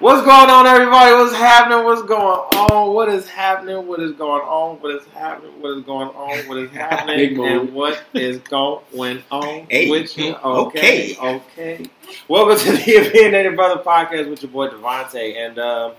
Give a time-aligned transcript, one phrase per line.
[0.00, 1.12] What's going on, everybody?
[1.14, 1.84] What's happening?
[1.84, 2.94] What's going on?
[2.94, 3.86] What is happening?
[3.86, 4.76] What is going on?
[4.80, 5.50] What is happening?
[5.60, 6.48] What is going on?
[6.48, 7.44] What is happening?
[7.46, 10.34] And what is going on Hey, with you?
[10.36, 11.14] okay.
[11.16, 11.86] Okay, okay.
[12.28, 15.92] Welcome to the Opinionated Brother Podcast with your boy Devontae, and uh,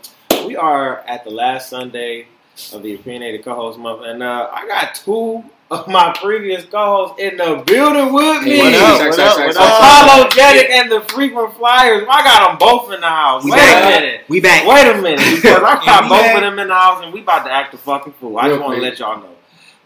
[0.47, 2.25] we are at the last Sunday
[2.73, 7.37] of the Opinionated Co-host month, and uh, I got two of my previous co-hosts in
[7.37, 8.59] the building with me.
[8.59, 8.99] What up?
[8.99, 9.37] Check, What check, up?
[9.39, 9.61] What check.
[9.63, 10.31] up?
[10.31, 12.03] ApolloJetic and the frequent flyers.
[12.09, 13.43] I got them both in the house.
[13.45, 13.83] We Wait back.
[13.83, 14.21] a minute.
[14.29, 14.67] We back.
[14.67, 16.35] Wait a minute, because I got both back.
[16.35, 18.37] of them in the house, and we about to act a fucking fool.
[18.37, 19.29] I Real just want to let y'all know.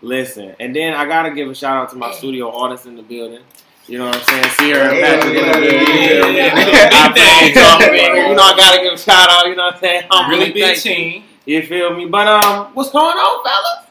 [0.01, 3.01] Listen, and then I gotta give a shout out to my studio artist in the
[3.03, 3.41] building.
[3.87, 4.49] You know what I'm saying?
[4.57, 5.71] Sierra Hey, Patrick in the building.
[5.71, 7.53] yeah, You know, yeah, I yeah.
[7.53, 7.93] feel something.
[7.93, 9.45] You know, I gotta give a shout out.
[9.47, 10.03] You know what I'm saying?
[10.11, 11.23] I'm Really really big team.
[11.45, 12.05] You feel me?
[12.07, 13.84] But um, what's going on, fellas?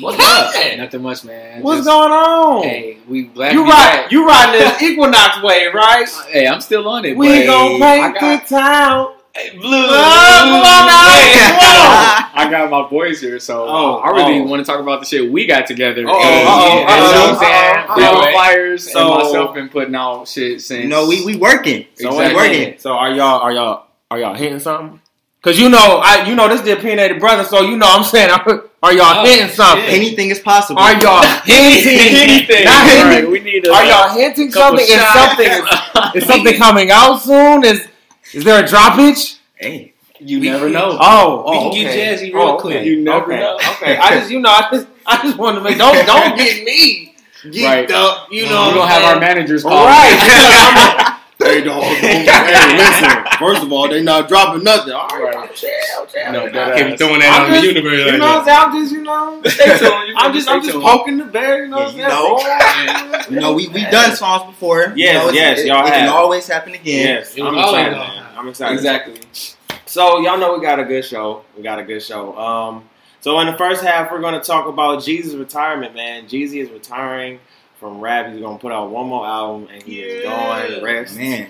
[0.00, 0.78] What's Yeah, happening?
[0.78, 1.60] Nothing much, man.
[1.62, 2.62] What's Just- going on?
[2.62, 4.12] Hey, we glad you to be ride, back.
[4.12, 6.06] you riding this Equinox wave, right?
[6.08, 7.16] Uh, hey, I'm still on it.
[7.16, 9.14] We but gon' I paint got, the town.
[9.60, 9.86] Blue.
[9.90, 10.94] Uh, come on now,
[11.34, 12.30] come on.
[12.36, 14.44] I got my boys here, so uh, Oh, I really oh.
[14.44, 16.06] want to talk about the shit we got together.
[16.06, 17.76] Uh-oh, And- uh-oh, and you oh, know what I'm oh, saying?
[17.88, 18.32] uh-oh, Real uh-oh.
[18.32, 20.84] flyers So- and myself been putting out shit since.
[20.84, 21.86] You know, we we working.
[21.96, 22.18] So Exactly.
[22.18, 22.78] wait a Working.
[22.78, 25.00] So are y'all are y'all are y'all hitting something?
[25.42, 28.04] Cause you know I you know this is the opinionated brother, so you know I'm
[28.04, 28.30] saying
[28.84, 29.84] are y'all Oh, hitting something?
[29.86, 30.80] Anything is possible.
[30.80, 31.98] Are y'all hinting?
[31.98, 32.64] anything.
[32.64, 33.06] Not hinting.
[33.24, 34.96] Right, we need a, Are y'all hinting couple something?
[34.96, 37.64] Is something is something coming out soon?
[37.64, 37.88] Is
[38.32, 39.38] is there a droppage?
[39.56, 40.96] Hey, You We- never know.
[41.00, 42.14] Oh, We oh, can get okay.
[42.14, 42.84] jazzy oh, real Oh, quick.
[42.84, 43.40] You never okay.
[43.40, 43.56] know.
[43.76, 46.64] Okay, I just you know I just I just wanted to make don't don't get
[46.64, 47.90] me geeked Right.
[47.90, 48.28] up.
[48.30, 49.86] You know, We're what gonna have our managers call.
[49.86, 51.10] right.
[51.44, 51.82] Hey, dog.
[51.98, 53.24] hey, listen.
[53.38, 54.92] First of all, they not dropping nothing.
[54.94, 55.34] All right.
[55.34, 55.54] Right.
[55.54, 55.70] chill,
[56.06, 56.32] chill.
[56.32, 58.26] No, but, know, uh, Keep throwing that I'm on the just- universe you like know
[58.26, 58.58] what I'm saying?
[58.60, 59.42] I'm just you know.
[59.46, 60.08] Stay tuned.
[60.08, 61.64] You I'm just I'm just poking the bear.
[61.64, 62.08] You know what I'm You saying?
[62.08, 63.20] know.
[63.30, 64.92] You know, we we done songs before.
[64.96, 67.06] You Yes, know, yes, it, y'all it can always happen again.
[67.16, 67.92] Yes, It I'm excited.
[67.96, 68.26] Man.
[68.36, 68.74] I'm excited.
[68.74, 69.20] Exactly.
[69.86, 71.44] So y'all know we got a good show.
[71.56, 72.36] We got a good show.
[72.38, 72.84] Um,
[73.20, 75.94] so in the first half, we're going to talk about Jeezy's retirement.
[75.94, 77.38] Man, Jeezy is retiring
[77.84, 78.30] from rap.
[78.32, 80.30] He's going to put out one more album, and he is Yeah.
[80.30, 81.16] going rest.
[81.18, 81.48] Man,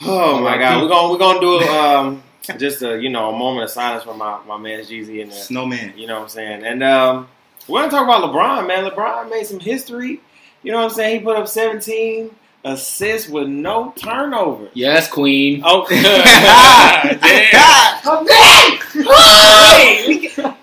[0.00, 2.22] Oh my God, we're gonna we're gonna do um,
[2.58, 5.36] just a you know a moment of silence for my my man Jeezy and the,
[5.36, 5.92] Snowman.
[5.96, 6.64] you know what I'm saying.
[6.64, 7.28] And um,
[7.68, 8.66] we're gonna talk about LeBron.
[8.66, 10.20] Man, LeBron made some history.
[10.62, 11.20] You know what I'm saying?
[11.20, 12.30] He put up 17
[12.64, 14.68] assists with no turnover.
[14.72, 15.62] Yes, Queen.
[15.64, 15.84] Oh,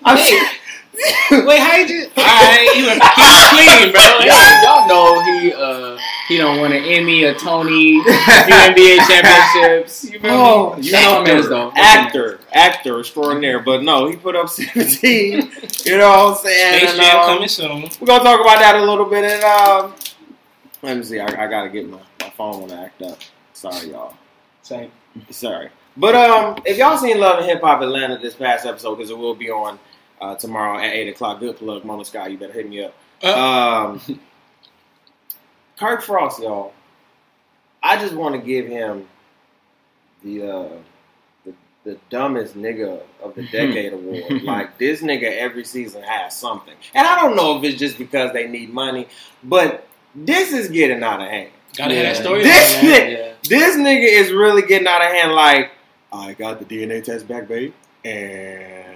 [1.46, 2.16] Wait, how you just?
[2.18, 2.98] All right, you was
[3.50, 4.02] clean, bro.
[4.26, 5.98] Y'all, y'all know he uh
[6.28, 10.04] he don't win an Emmy, a Tony, a few NBA championships.
[10.04, 10.82] You know, Oh, me?
[10.86, 11.72] You know what man's though.
[11.74, 13.58] actor, actor extraordinaire.
[13.60, 15.50] But no, he put up 17.
[15.84, 16.78] you know what I'm saying?
[16.88, 17.82] Space And, um, coming soon.
[18.00, 19.24] We're gonna talk about that a little bit.
[19.24, 19.94] And um,
[20.82, 21.18] let me see.
[21.20, 23.18] I, I gotta get my, my phone when I act up.
[23.54, 24.14] Sorry, y'all.
[24.62, 24.90] Same.
[25.30, 25.68] Sorry.
[25.96, 29.18] But um, if y'all seen Love and Hip Hop Atlanta this past episode, because it
[29.18, 29.78] will be on
[30.22, 31.40] uh, tomorrow at eight o'clock.
[31.40, 32.28] Good plug, Mona Sky.
[32.28, 32.94] You better hit me up.
[33.24, 34.00] Um,
[35.78, 36.72] Kirk Frost, y'all.
[37.82, 39.08] I just want to give him
[40.22, 40.68] the uh,
[41.44, 44.24] the, the dumbest nigga of the decade award.
[44.44, 48.32] Like this nigga every season has something, and I don't know if it's just because
[48.32, 49.08] they need money,
[49.42, 51.50] but this is getting out of hand.
[51.76, 52.02] Gotta Yeah.
[52.02, 52.42] have that story.
[52.44, 53.02] This like that.
[53.02, 53.32] nigga- Yeah.
[53.48, 55.32] This nigga is really getting out of hand.
[55.32, 55.72] Like
[56.12, 57.72] I got the DNA test back, babe,
[58.04, 58.91] and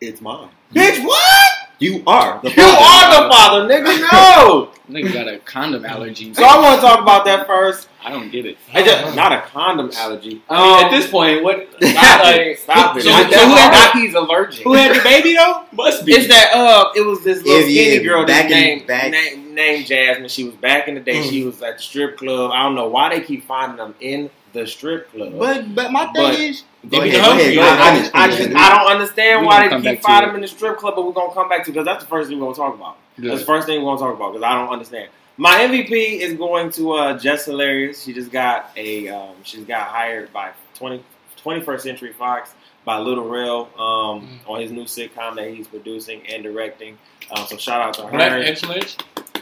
[0.00, 0.48] it's mine.
[0.72, 1.50] Bitch, what?
[1.78, 4.00] You are the You are the father, nigga.
[4.12, 4.70] No.
[4.90, 6.34] Nigga got a condom allergy.
[6.34, 7.88] so I want to talk about that first.
[8.04, 8.58] I don't get it.
[8.74, 10.42] I just not a condom allergy.
[10.50, 11.68] I mean, Um, at this point, what?
[11.82, 12.58] Stop like, it.
[12.58, 13.02] Stop it.
[13.02, 13.94] so- Not so who had hard.
[13.94, 14.64] the- he's allergic.
[14.64, 15.64] Who had the baby though?
[15.72, 16.12] must be.
[16.12, 18.86] It's that uh, it was this little Yeah, yeah, skinny girl back that in- named
[18.86, 20.28] back- name, named Jasmine.
[20.28, 21.20] She was back in the day.
[21.22, 21.30] Mm.
[21.30, 22.50] She was at the strip club.
[22.52, 25.34] I don't know why they keep finding them in the strip club.
[25.38, 27.80] But but my thing But- is, They go be ahead, go ahead, go I, ahead,
[27.82, 28.56] I just, I, just.
[28.56, 30.78] I don't understand We why they come keep back to finding them in the strip
[30.78, 32.74] club, but we're gonna come back to because that's the first thing we're gonna talk
[32.74, 32.96] about.
[33.18, 35.10] That's the first thing we're gonna talk about because I don't understand.
[35.36, 38.02] My MVP is going to uh, Jess Hilarious.
[38.04, 41.02] She just got a um, she's got hired by 20,
[41.42, 42.54] 21st Century Fox
[42.84, 46.98] by Little Rel um, on his new sitcom that he's producing and directing.
[47.34, 48.38] Um, so shout out to Black her.
[48.42, 48.96] excellence.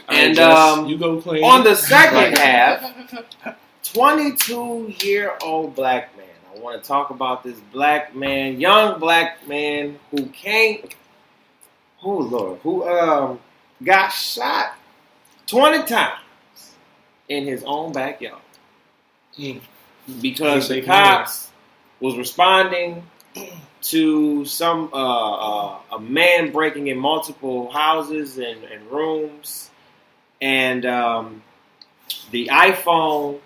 [0.09, 1.43] And Just- um, You go clean.
[1.43, 2.81] on the second half,
[3.83, 6.25] 22 year old black man.
[6.55, 10.93] I want to talk about this black man, young black man who can't,
[12.03, 13.39] oh Lord, who um
[13.83, 14.75] got shot
[15.47, 16.19] 20 times
[17.27, 18.39] in his own backyard
[19.37, 19.61] Mm.
[20.21, 21.49] because the cops
[21.99, 23.01] was responding
[23.81, 29.71] to some uh, uh, a man breaking in multiple houses and, and rooms,
[30.39, 31.41] and um,
[32.29, 33.39] the iPhone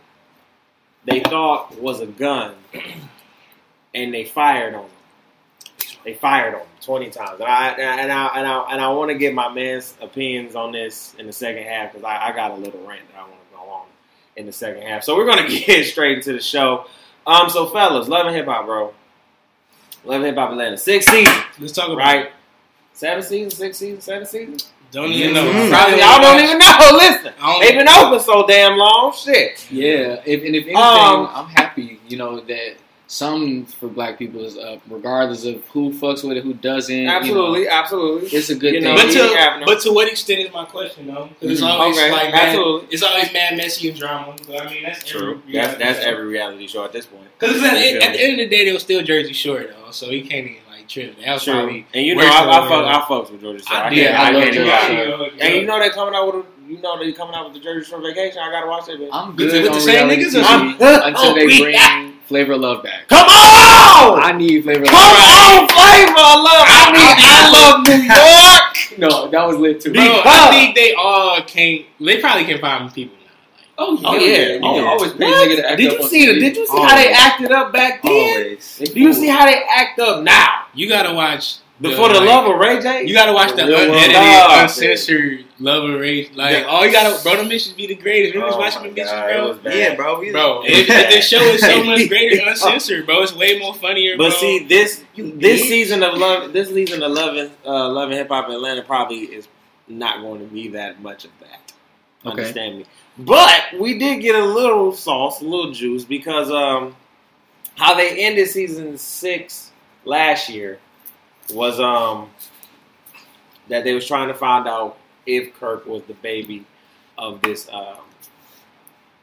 [1.08, 2.54] they thought was a gun,
[3.96, 4.92] and they fired on him.
[6.04, 8.90] They fired on him twenty times, and I and I and I and I, I
[8.90, 12.36] want to get my man's opinions on this in the second half because I, I
[12.36, 13.86] got a little rant that I want to go on
[14.36, 15.04] in the second half.
[15.04, 16.88] So we're gonna get straight into the show.
[17.26, 18.94] Um, so fellas, love and hip hop, bro.
[20.04, 22.32] Love and hip hop Atlanta, six seasons, Let's talk about right?
[22.92, 24.72] Seven seasons, six seasons, seven seasons.
[24.92, 25.44] Don't even know.
[25.46, 25.70] Mhm.
[25.70, 26.78] Probably y'all don't even know.
[26.94, 29.14] Listen, they've been open so damn long.
[29.14, 29.66] Shit.
[29.72, 32.00] Yeah, if, and if anything, Um, I'm happy.
[32.08, 32.76] You know that
[33.10, 36.94] some for black people is up, regardless of who fucks with it, who doesn't.
[36.94, 37.12] you know.
[37.14, 38.28] Absolutely, absolutely.
[38.38, 38.96] it's a good You thing.
[38.96, 41.30] know, But Yeah, yeah, to, but to what extent is my question though?
[41.40, 41.70] 'Cause it's Mhm.
[41.70, 42.88] always Okay, like mad, absolutely.
[42.92, 44.36] it's always mad messy and drama.
[44.46, 45.42] So, I mean that's True.
[45.48, 47.28] Every That's that's every reality show at this point.
[47.40, 50.10] Because at, at the end of the day, they was still Jersey Shore though, so
[50.10, 50.58] he can't even
[50.88, 51.18] like trip.
[51.26, 51.54] That was True.
[51.54, 51.86] probably.
[51.94, 53.06] And you know, worse I, than I fuck, I was.
[53.28, 53.78] fucks with Georgia Shore.
[53.78, 54.08] I I, did.
[54.12, 55.30] I I love Georgia even Shore.
[55.42, 57.60] And you know they coming out with a, you know they coming out with the
[57.60, 58.40] Jersey Shore vacation.
[58.40, 59.00] I gotta watch that.
[59.00, 59.10] Bitch.
[59.12, 60.88] I'm good the- with on the same niggas or TV something?
[61.04, 63.08] until they bring Flavor Love back.
[63.08, 64.20] Come on!
[64.22, 65.62] I need Flavor Come Love.
[65.62, 66.66] on, flavor of love.
[66.68, 67.16] I need.
[67.24, 68.74] I love New York.
[69.00, 69.94] No, that was lit too.
[69.94, 71.86] Bro, Because- I think they all can't.
[72.00, 73.32] They probably can find people now.
[73.78, 74.38] Oh, Oh, yeah.
[74.54, 74.60] yeah.
[74.64, 76.32] Oh, can always pay nigga to act Did up you on see the?
[76.34, 76.40] TV.
[76.40, 78.12] Did you see how they acted up back then?
[78.44, 78.78] Always.
[78.92, 80.66] Do you see how they act up now?
[80.78, 83.06] You gotta watch Before the like, love of Ray J.
[83.06, 84.62] You gotta watch the The real world unedited, love.
[84.64, 86.30] uncensored love of race.
[86.36, 86.64] Like, Yeah.
[86.66, 88.36] all you gotta, bro, them bitches be the greatest.
[88.36, 89.48] We was Oh watching my them bitches, God, it bro.
[89.72, 89.76] was.
[89.76, 90.20] Yeah, bro.
[90.20, 93.74] We, Bro, if, if the show is so much greater uncensored, bro, it's way more
[93.74, 94.38] funnier, But bro.
[94.40, 95.68] see, this You this bitch.
[95.68, 98.82] season of love, this season of love and uh, love and hip hop in Atlanta
[98.84, 99.48] probably is
[99.88, 101.74] not going to be that much of that.
[102.26, 102.30] Okay.
[102.42, 102.86] Understand me?
[103.20, 106.96] But we did get a little sauce, a little juice because um,
[107.76, 109.72] how they ended season six
[110.08, 110.80] last year
[111.54, 112.30] was um
[113.70, 116.66] that they was trying to find out if Kirk was the baby
[117.18, 117.98] of this um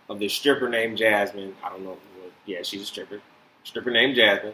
[0.09, 1.55] of this stripper named Jasmine.
[1.65, 1.97] I don't know.
[2.47, 3.21] Yeah, she's a stripper.
[3.65, 4.53] Stripper named Jasmine.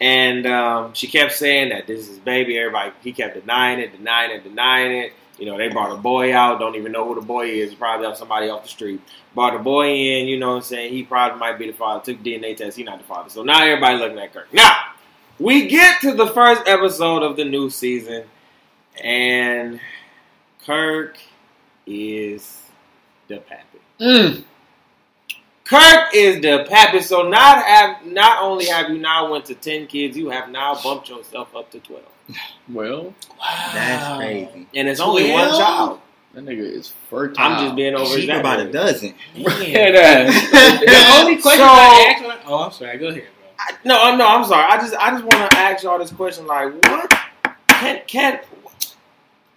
[0.00, 2.58] And um, she kept saying that this is his baby.
[2.58, 5.12] Everybody, he kept denying it, denying it, denying it.
[5.38, 6.60] You know, they brought a boy out.
[6.60, 7.74] Don't even know who the boy is.
[7.74, 9.00] Probably somebody off the street.
[9.34, 10.28] Brought a boy in.
[10.28, 10.92] You know what I'm saying?
[10.92, 12.04] He probably might be the father.
[12.04, 12.76] Took DNA test.
[12.76, 13.30] He not the father.
[13.30, 14.52] So now everybody looking at Kirk.
[14.52, 14.76] Now
[15.38, 18.24] we get to the first episode of the new season,
[19.02, 19.80] and
[20.64, 21.18] Kirk
[21.86, 22.62] is
[23.28, 23.78] the pappy.
[24.00, 24.44] Mm.
[25.64, 27.00] Kirk is the pappy.
[27.00, 30.80] So not have not only have you now went to ten kids, you have now
[30.82, 32.04] bumped yourself up to twelve,
[32.68, 33.70] Well, wow.
[33.72, 34.66] That's crazy.
[34.74, 36.00] and it's only one child.
[36.34, 37.42] that nigga is fertile.
[37.42, 39.14] I'm just being over She about a dozen.
[39.34, 40.80] Yeah, that.
[40.86, 42.98] the only question So- I asked when I, oh, I'm sorry.
[42.98, 43.33] Go ahead, bro.
[43.58, 44.64] I, no, I'm- no, I'm sorry.
[44.70, 47.12] I just I just want to ask y'all this question: like, what
[47.68, 48.40] can can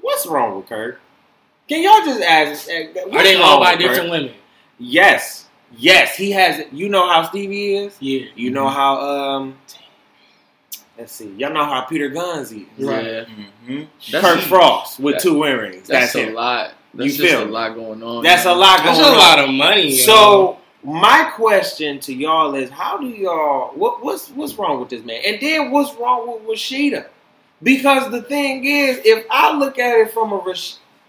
[0.01, 0.99] what's wrong with Kirk?
[1.67, 2.69] Can y'all just ask?
[2.69, 4.33] eh, Are What's they wrong all by different women?
[4.79, 5.47] Yes,
[5.77, 6.15] yes.
[6.15, 6.63] He has.
[6.71, 7.95] You know how Stevie is.
[7.99, 8.25] Yeah.
[8.35, 9.57] You know how um.
[10.97, 11.29] Let's see.
[11.37, 12.53] Y'all know how Peter Gunz is.
[12.75, 13.83] Yeah, Mm-hmm.
[14.11, 15.87] that's, Kirk Frost with that- two earrings.
[15.87, 16.71] that's, That's, a lot.
[16.93, 18.23] That's You just feel a lot going on.
[18.23, 19.17] That's a lot going That's a on.
[19.17, 19.89] lot of money.
[19.89, 19.95] yo.
[19.97, 25.03] So my question to y'all is, how do y'all what, what's what's wrong with this
[25.03, 25.21] man?
[25.25, 27.07] And then what's wrong with Rasheeda?
[27.63, 30.53] Because the thing is, if I look at it from a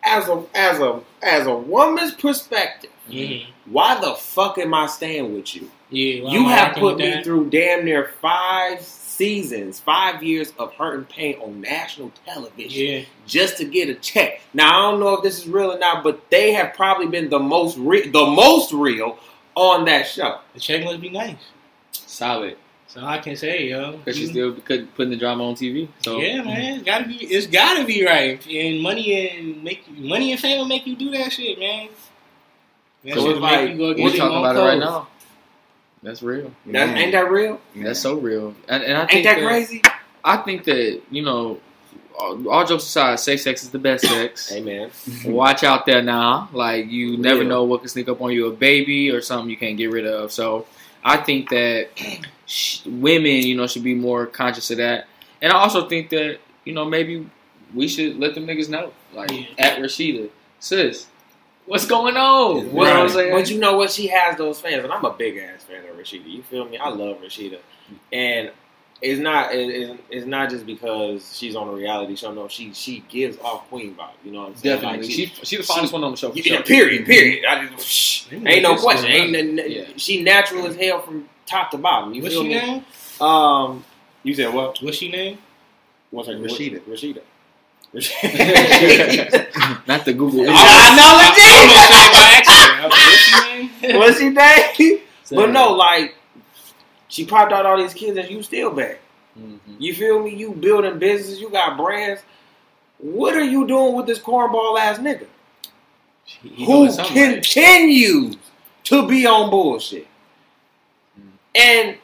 [0.04, 3.46] as a as a as a woman's perspective, Mhm.
[3.66, 5.70] why the fuck am I staying with you?
[5.90, 10.94] yeah, why you have put me through damn near five seasons, five years of hurt
[10.98, 13.00] and pain on national television Yeah.
[13.26, 14.40] just to get a check.
[14.54, 17.28] Now I don't know if this is real or not, but they have probably been
[17.30, 19.18] the most re- the most real
[19.58, 20.38] on that show.
[20.54, 21.36] The check must be nice.
[21.92, 23.92] solid So I can say, yo.
[23.98, 25.88] because you- she's still could- putting the drama on TV.
[26.02, 27.16] So yeah, man, it's gotta be.
[27.16, 28.44] It's gotta be right.
[28.46, 31.88] And money and make money and fame will make you do that shit, man.
[33.04, 35.08] That So shit it's like, you go we're talking more about it right now.
[36.02, 36.52] That's real.
[36.66, 37.60] That, ain't that real?
[37.74, 38.54] That's so real.
[38.68, 39.82] And, and I Ain't think that crazy?
[40.24, 41.60] I think that you know,
[42.18, 44.52] all, all jokes aside, safe sex is the best sex.
[44.56, 44.90] Amen.
[45.24, 46.48] Watch out there now.
[46.52, 47.48] Like you never Yeah.
[47.48, 50.06] know what can sneak up on you, a baby or something you can't get rid
[50.06, 50.32] of.
[50.32, 50.66] So
[51.04, 51.88] I think that
[52.46, 55.06] sh- women, you know, should be more conscious of that.
[55.40, 57.28] And I also think that you know maybe
[57.74, 59.46] we should let them niggas know, like Yeah.
[59.58, 61.06] at Rasheeda, sis,
[61.66, 62.56] what's going on?
[62.56, 63.32] You know what I'm saying?
[63.32, 63.90] But you know what?
[63.92, 66.26] She has those fans, and I'm a big ass fan of Rasheeda.
[66.28, 66.78] You feel me?
[66.78, 67.58] I love Rasheeda,
[68.12, 68.50] and
[69.00, 72.32] it's not it, it's, it's not just because she's on a reality show.
[72.32, 74.10] No, she she gives off queen vibe.
[74.24, 74.76] You know what I'm saying?
[74.80, 76.30] Definitely, Like, she she the finest one on the show.
[76.32, 76.62] For Yeah, sure.
[76.62, 77.44] period, period.
[77.44, 79.10] I just, shh, ain't no question.
[79.10, 79.84] Ain't n- Yeah.
[79.96, 82.12] she natural as hell from top to bottom?
[82.14, 82.54] You What's feel she me?
[82.54, 82.84] name?
[83.20, 83.84] Um,
[84.24, 84.78] you said what?
[84.82, 85.38] What's she name?
[86.10, 86.80] What's her Rasheeda.
[86.88, 87.22] Rasheeda.
[89.86, 90.44] Not the Google.
[90.48, 92.80] I I almost said it by accident.
[92.80, 94.70] I was like, What's she name?
[94.76, 95.00] What's she name?
[95.30, 96.14] But no, like
[97.08, 98.98] She popped out all these kids and you still back.
[99.38, 99.58] Mhm.
[99.78, 100.34] You feel me?
[100.34, 102.20] You building businesses, you got brands.
[102.98, 105.26] What are you doing with this cornball ass nigga?
[106.24, 108.36] He- who continues
[108.84, 110.06] to be on bullshit.
[111.18, 111.30] Mm.
[111.54, 111.96] And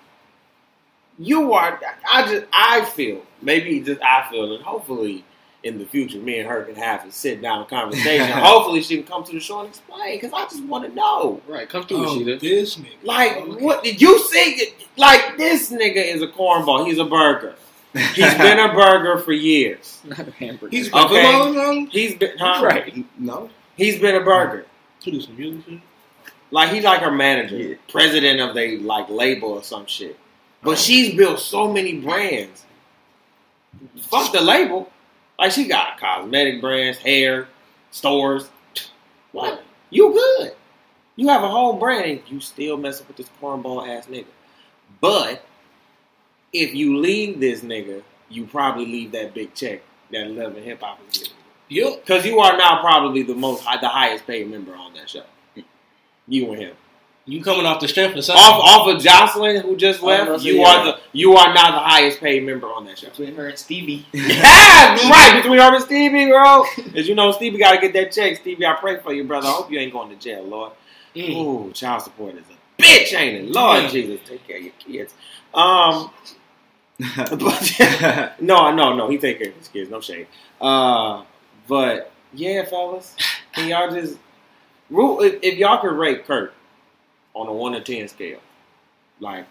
[1.18, 1.80] you are
[2.11, 5.25] I just I feel, maybe just I feel and hopefully
[5.64, 8.28] in the future me and her can have a sit down conversation.
[8.33, 11.40] hopefully she can come to the show and explain because I just want to know.
[11.49, 12.37] Right, come through, Oh, Sheeta.
[12.38, 12.88] this nigga.
[13.02, 13.64] Like Okay.
[13.64, 16.87] what did you see like this nigga is a cornball.
[16.87, 17.54] He's a burger.
[17.92, 20.00] He's been a burger for years.
[20.04, 20.68] Not a hamburger.
[20.76, 20.99] He's Okay.
[21.04, 21.23] okay.
[21.23, 21.87] football young.
[21.87, 22.64] He's been huh?
[22.64, 23.04] right.
[23.18, 23.50] No.
[23.76, 24.66] He's been a burger.
[25.00, 25.80] To do some music.
[26.50, 27.75] Like he's like her manager, Yeah.
[27.88, 30.18] president of the like label or some shit.
[30.62, 30.75] But oh.
[30.76, 32.64] she's built so many brands.
[34.02, 34.90] Fuck the label.
[35.38, 37.49] Like she got cosmetic brands, hair,
[37.91, 38.49] stores.
[39.33, 39.62] What?
[39.91, 40.53] You good.
[41.17, 44.26] You have a whole brand and you still messing with this cornball ass nigga.
[45.00, 45.45] But
[46.53, 50.81] if you leave this nigga, you probably leave that big check that Love and Hip
[50.81, 51.35] Hop is giving.
[51.69, 55.25] You, Because you are now probably the most the highest paid member on that show.
[56.26, 56.76] You and him.
[57.26, 58.45] You coming off the strength of something.
[58.45, 60.66] Off off of Jocelyn who just Oh, left, no, you yeah.
[60.69, 63.09] are the you are now the highest paid member on that show.
[63.09, 64.04] Between her and Stevie.
[64.12, 66.64] yeah, right between her and Stevie, bro.
[66.95, 68.37] As you know, Stevie got to get that check.
[68.37, 69.49] Stevie, I pray for you, brother.
[69.49, 70.73] I hope you ain't going to jail, Lord.
[71.16, 71.31] Mm.
[71.69, 73.50] Ooh, child support is a bitch, ain't it?
[73.50, 73.88] Lord Yeah.
[73.88, 75.14] Jesus, take care of your kids.
[75.54, 76.11] Um,
[76.99, 79.09] but no, no, no.
[79.09, 79.90] He take care of his kids.
[79.90, 80.26] No shade.
[80.61, 81.25] Uh,
[81.69, 83.16] but yeah, fellas,
[83.52, 84.19] can y'all just
[84.90, 86.52] rule if, if y'all could rate Kirk
[87.35, 88.41] on a one to ten scale,
[89.21, 89.47] like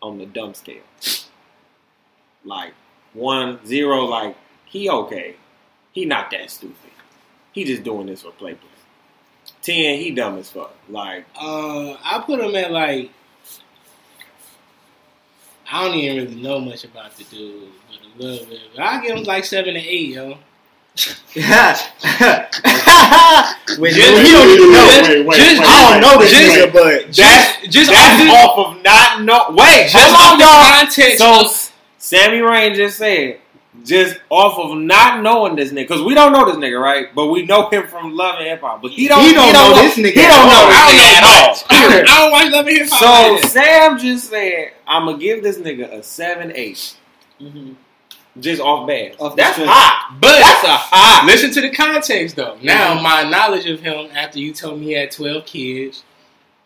[0.00, 0.82] on the dumb scale,
[2.44, 2.74] like
[3.12, 5.36] one zero, like he okay,
[5.92, 6.76] he not that stupid.
[7.52, 8.68] He just doing this for play play.
[9.60, 10.74] Ten, he dumb as fuck.
[10.88, 13.10] Like Uh, I put him at like.
[15.70, 18.60] I don't even really know much about the dude, but a little bit.
[18.76, 20.36] But I give him like seven to eight, yo.
[23.78, 24.86] Wait, Just- he don't even know.
[24.86, 28.30] just- wait, wait, just- wait, I don't know this just- nigga, but that's just that's
[28.30, 29.46] off off of not know.
[29.50, 31.18] Wait, Just off the context.
[31.18, 33.38] So Sammy Rain just said,
[33.84, 37.06] just off of not knowing this nigga, because we don't know this nigga, right?
[37.14, 38.82] But we know him from Love and Hip Hop.
[38.82, 39.22] But he don't.
[39.24, 41.48] He don't know know this nigga He don't know this I don't nigga know at
[41.48, 41.64] all.
[41.70, 43.40] I don't watch Love and Hip Hop.
[43.40, 43.48] So.
[43.48, 46.94] Sam just said, "I'm gonna give this nigga a seven eight,
[47.40, 47.76] Mhm.
[48.40, 49.14] Just off bad.
[49.18, 49.70] Off That's strength.
[49.72, 50.16] hot.
[50.20, 51.24] but That's a hot.
[51.26, 52.56] listen to the context though.
[52.62, 53.02] Now Mhm.
[53.02, 56.02] my knowledge of him after you told me he had twelve kids.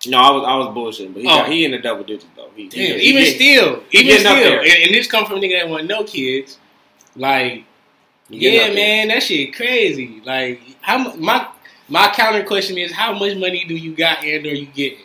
[0.07, 1.39] No, I was I was bullshitting, but he Oh.
[1.39, 2.51] got, he in the double digits though.
[2.55, 5.27] He, he Damn, he even get- still, he even getting still, and, and this come
[5.27, 6.59] from a nigga that want no kids.
[7.17, 7.65] Like,
[8.29, 10.21] yeah, up man, that shit crazy.
[10.25, 11.47] Like, how my
[11.89, 14.99] my counter question is, how much money do you got and or you getting?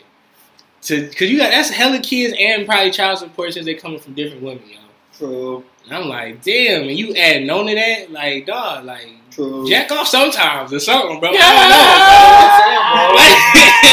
[0.84, 4.13] To because you got that's hella kids and probably child support since they coming from
[4.13, 4.77] different women, yo.
[5.18, 9.08] True, And I'm like, damn, and you add on to that, like, dog, like.
[9.32, 9.68] true.
[9.68, 11.32] Jack off sometimes or something, bro.
[11.32, 11.39] Yeah.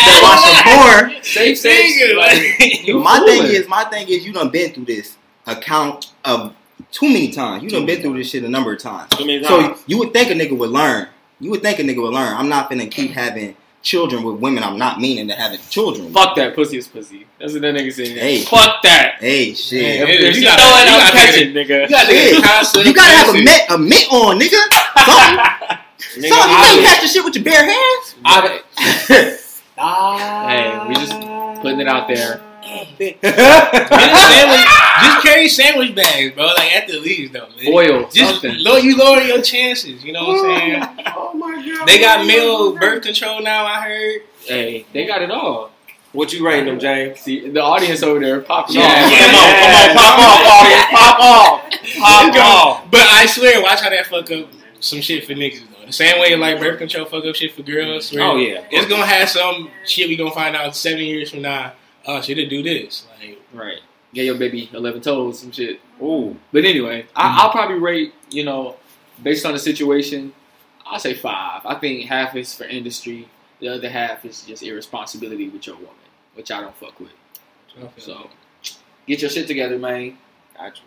[0.00, 1.10] I Watch don't some know.
[1.12, 1.22] porn.
[1.22, 1.92] Safe sex.
[2.16, 3.42] Like, like- My fooling.
[3.42, 6.54] thing is, my thing is, you done been through this account of
[6.90, 7.62] too many times.
[7.62, 9.10] You done been through this shit a number of times.
[9.10, 11.08] Too many So you would think a nigga would learn.
[11.40, 12.34] You would think a nigga would learn.
[12.36, 13.14] I'm not finna keep mm.
[13.14, 13.56] having
[13.88, 16.12] children with women I'm not meaning to having children.
[16.12, 17.26] Fuck that pussy is pussy.
[17.40, 18.16] That's what that nigga saying.
[18.16, 18.42] Hey.
[18.44, 19.16] Fuck that.
[19.20, 19.82] Hey, shit.
[19.82, 20.36] Hey, If, it if is.
[20.36, 21.82] you You throw gotta- it, you I'm gotta- catching, nigga.
[21.82, 22.20] You gotta Yeah.
[22.20, 22.32] get
[22.76, 22.84] a.
[22.88, 23.44] You gotta have a pussy.
[23.44, 24.60] mitt, a mitt on, nigga.
[25.06, 25.38] Something.
[25.98, 26.50] Nigga, Something.
[26.50, 28.14] You can't catch the shit with your bare hands.
[28.24, 28.60] I-
[29.78, 31.12] Hey, we just
[31.62, 32.40] putting it out there.
[32.98, 34.66] Get a sandwich,
[35.02, 36.46] just carry sandwich bags, bro.
[36.46, 37.48] Like at the least, though.
[37.48, 37.64] man.
[37.64, 38.54] Foil, Just something.
[38.58, 40.04] lower, you lower your chances.
[40.04, 40.82] You know what I'm saying?
[41.16, 41.86] oh my god.
[41.86, 43.64] They got male birth control now.
[43.66, 44.20] I heard.
[44.46, 45.70] Hey, they got it all.
[46.12, 47.20] What you rating them, James?
[47.20, 49.12] See, the audience over there popping Yeah, off.
[49.12, 52.36] yeah, Come on, come on, pop off, audience, pop off, pop
[52.84, 52.90] off.
[52.90, 54.48] But I swear, watch how that fuck up
[54.80, 55.86] some shit for niggas though.
[55.86, 58.06] The same way like birth control fuck up shit for girls.
[58.08, 58.22] swear.
[58.24, 61.72] Oh yeah, It's gonna have some shit we gonna find out seven years from now.
[62.08, 63.06] Oh, she didn't do this.
[63.20, 63.78] Like, Right.
[64.14, 65.80] Get your baby 11 toes, some shit.
[66.02, 67.38] Ooh, But anyway, I, mm-hmm.
[67.40, 68.76] I'll probably rate, you know,
[69.22, 70.32] based on the situation,
[70.86, 71.60] I'll say five.
[71.66, 73.28] I think half is for industry,
[73.60, 75.92] the other half is just irresponsibility with your woman,
[76.34, 77.10] which I don't fuck with.
[77.98, 78.30] So,
[79.06, 80.16] get your shit together, man.
[80.56, 80.82] got you.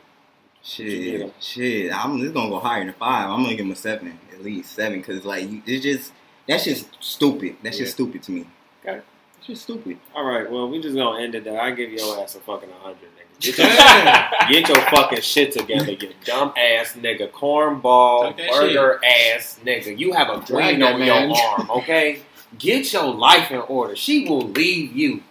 [0.64, 1.92] Shit, shit.
[1.94, 3.30] I'm just gonna go higher than five.
[3.30, 6.12] I'm gonna give him a seven, at least seven, because like you, it's just
[6.48, 7.58] that's just stupid.
[7.64, 7.86] That's Yeah.
[7.86, 8.46] just stupid to me.
[8.86, 9.02] Okay.
[9.42, 9.98] It's just stupid.
[10.16, 11.60] All right, well, we just gonna end it there.
[11.60, 13.42] I give your ass a fucking hundred, nigga.
[13.42, 13.68] Get your,
[14.64, 19.98] get your fucking shit together, you dumb ass nigga, cornball, Talk that burger ass nigga.
[19.98, 21.30] You have a Drag green on man.
[21.32, 22.20] your arm, okay?
[22.60, 23.96] Get your life in order.
[23.96, 25.24] She will leave you.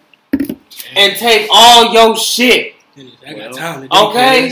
[0.95, 2.75] and take all your shit.
[3.25, 3.87] I got Well, time.
[3.89, 4.49] To Okay?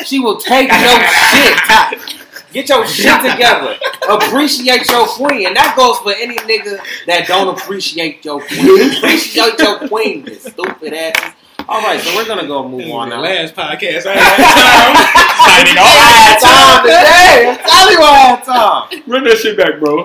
[0.04, 2.23] She will take your shit.
[2.54, 3.76] Get your shit together.
[4.08, 5.48] Appreciate your queen.
[5.48, 8.96] And that goes for any nigga that don't appreciate your queen.
[8.96, 11.34] Appreciate your queen, you stupid asses.
[11.68, 13.22] All right, so we're gonna go move on the now.
[13.22, 14.06] last podcast.
[14.06, 14.36] I had
[15.44, 15.82] Signing I
[16.14, 17.50] had time today.
[17.50, 19.02] I'm telling you, I had time.
[19.10, 20.04] Run that shit back, bro.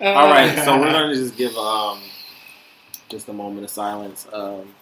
[0.00, 2.00] All right, so we're gonna just give um
[3.08, 4.26] just a moment of silence.
[4.32, 4.74] Um,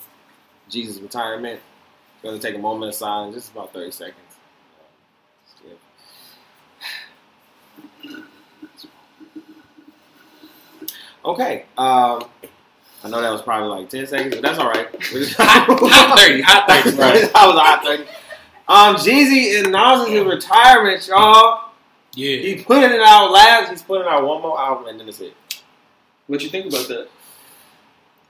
[0.71, 1.61] Jeezy's retirement.
[2.23, 4.19] We're gonna take a moment of silence, just about thirty seconds.
[11.25, 11.67] Okay.
[11.79, 12.25] Um,
[13.05, 14.88] I know that was probably like ten seconds, but that's all right.
[15.00, 16.97] Just- hot thirty, hot thirty.
[16.97, 17.31] Right.
[17.35, 18.02] I was a hot thirty.
[18.69, 21.71] Um, Jeezy announces his retirement, y'all.
[22.14, 22.37] Yeah.
[22.38, 23.71] He putting it out last.
[23.71, 25.35] He's putting out one more album, and then it's it.
[26.26, 27.09] What you think about that?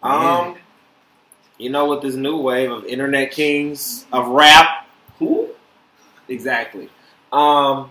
[0.02, 0.56] Um,
[1.62, 4.86] you know, with this new wave of internet kings of rap,
[5.18, 5.50] Who?
[6.28, 6.88] exactly.
[7.32, 7.90] Um,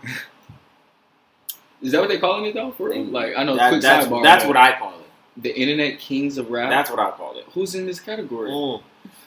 [1.82, 2.72] Is that what they calling it though?
[2.72, 3.06] For real?
[3.06, 3.56] Like I know.
[3.56, 4.24] that- quick that's sidebar.
[4.24, 5.42] that's what I call it.
[5.42, 6.70] the internet kings of rap.
[6.70, 7.46] That's what I call it.
[7.54, 8.52] Who's in this category?
[8.52, 8.84] Mm.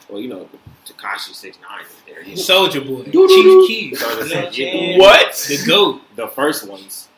[0.07, 0.47] Well, you know,
[0.85, 2.23] Tekashi Six Nine is there.
[2.23, 4.99] You Soulja Boy, Chief Keef, So it's You know a- what I'm saying?
[4.99, 5.45] What?
[5.49, 6.01] The goat.
[6.15, 7.09] the first ones.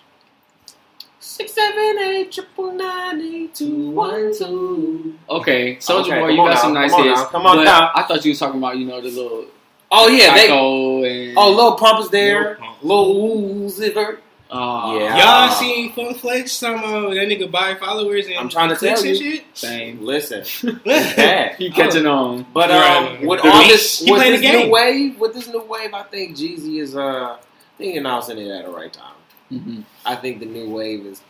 [1.37, 5.13] Six seven eight triple nine eight two one two.
[5.29, 7.19] Okay, Soldier Okay, Boy, you got now, some nice come on hits.
[7.21, 7.91] now, come on but now.
[7.93, 9.45] I thought you was talking about you know the little
[9.91, 10.49] Oh yeah, they.
[10.49, 12.57] And Oh, little Pump is there.
[12.81, 14.17] Lil Lil Uzi
[14.49, 15.17] Oh, Yeah.
[15.17, 16.53] Y'all seen Funk Flex?
[16.53, 19.15] Some uh, that nigga buy followers and I'm trying to clicks tell you.
[19.15, 19.45] shit.
[19.53, 20.01] same.
[20.01, 20.43] Listen,
[20.85, 21.55] yeah, bad.
[21.57, 22.47] He catching on.
[22.53, 24.65] But um, with The all beast, this, he with playing this the game.
[24.67, 27.37] new wave, with this new wave, I think Jeezy is uh, I
[27.77, 29.13] think he announcing it at the right time.
[29.49, 31.21] hmm I think the new wave is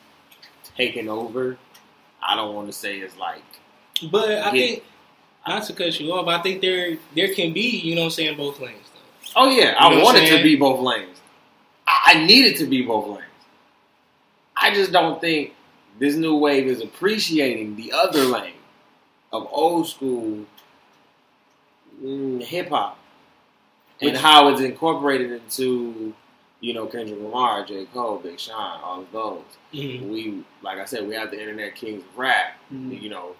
[0.78, 1.58] taking over.
[2.22, 3.44] I don't want to say it's like
[4.12, 4.52] But I Yeah.
[4.52, 4.84] think
[5.48, 8.12] not to cut you off, I think there there can be you know what I'm
[8.12, 9.42] saying both lanes though.
[9.42, 11.20] Oh yeah, You I know want it to be both lanes.
[11.88, 13.24] I, I need it to be both lanes.
[14.56, 15.54] I just don't think
[16.00, 18.54] this new wave is appreciating the other lane
[19.34, 20.46] of old school
[22.04, 22.98] mm, hip hop
[24.02, 26.14] and how it's incorporated into
[26.60, 29.44] you know Kendrick Lamar, J Cole, Big Sean, all of those.
[29.74, 30.10] Mhm.
[30.10, 32.58] We like I said, we have the internet kings of rap.
[32.74, 33.02] Mhm.
[33.02, 33.36] You know,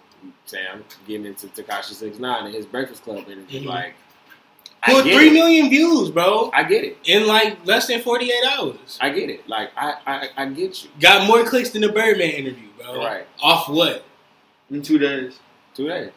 [0.46, 3.62] Sam getting into Tekashi Six Nine and his Breakfast Club interview.
[3.62, 3.66] Mhm.
[3.66, 3.94] Like,
[4.82, 5.32] I Put get three it.
[5.32, 6.98] million views, bro, I get it.
[7.04, 8.98] in like less than 48 hours.
[9.00, 9.48] I get it.
[9.48, 10.90] Like I, I, I get you.
[11.00, 12.96] Got more clicks than the Birdman interview, bro.
[13.04, 13.26] Right.
[13.42, 14.04] Off what?
[14.70, 15.38] In two days.
[15.74, 16.10] Two days.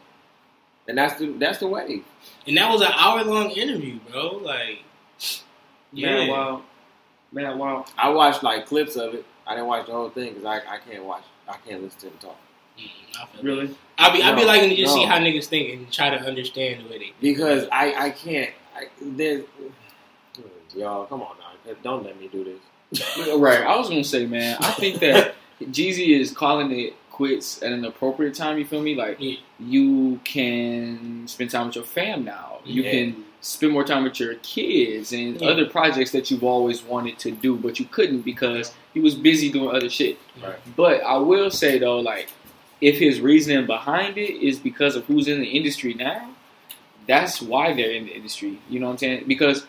[0.88, 2.02] And that's the that's the way.
[2.46, 4.38] And that was an hour long interview, bro.
[4.44, 4.84] Like,
[5.94, 6.30] Man, Yeah.
[6.30, 6.62] wow.
[7.32, 7.86] Man, wow.
[7.98, 9.26] I watched like clips of it.
[9.48, 11.24] I didn't watch the whole thing because I, I can't watch.
[11.48, 12.38] I can't listen to him talk
[12.78, 12.90] mm,
[13.22, 13.76] I feel Really?
[13.98, 16.18] I be I be No, liking to just see how niggas think and try to
[16.18, 17.12] understand the way they.
[17.22, 18.52] because I I can't.
[18.76, 19.44] I, there's
[20.76, 21.74] y'all come on now.
[21.84, 22.60] Don't let me do this.
[23.38, 23.62] Right.
[23.62, 27.86] I was gonna say, man, I think that Jeezy is calling it quits at an
[27.86, 28.58] appropriate time.
[28.58, 28.96] You feel me?
[28.96, 29.38] Like Yeah.
[29.60, 32.60] you can spend time with your fam now.
[32.66, 32.92] You Yeah.
[32.92, 35.48] can spend more time with your kids and Yeah.
[35.50, 39.52] other projects that you've always wanted to do, but you couldn't because he was busy
[39.52, 40.18] doing other shit.
[40.42, 40.56] Right.
[40.76, 42.30] But I will say though, like,
[42.82, 46.30] if his reasoning behind it is because of who's in the industry now,
[47.08, 48.60] that's why they're in the industry.
[48.70, 49.24] You know what I'm saying?
[49.28, 49.66] Because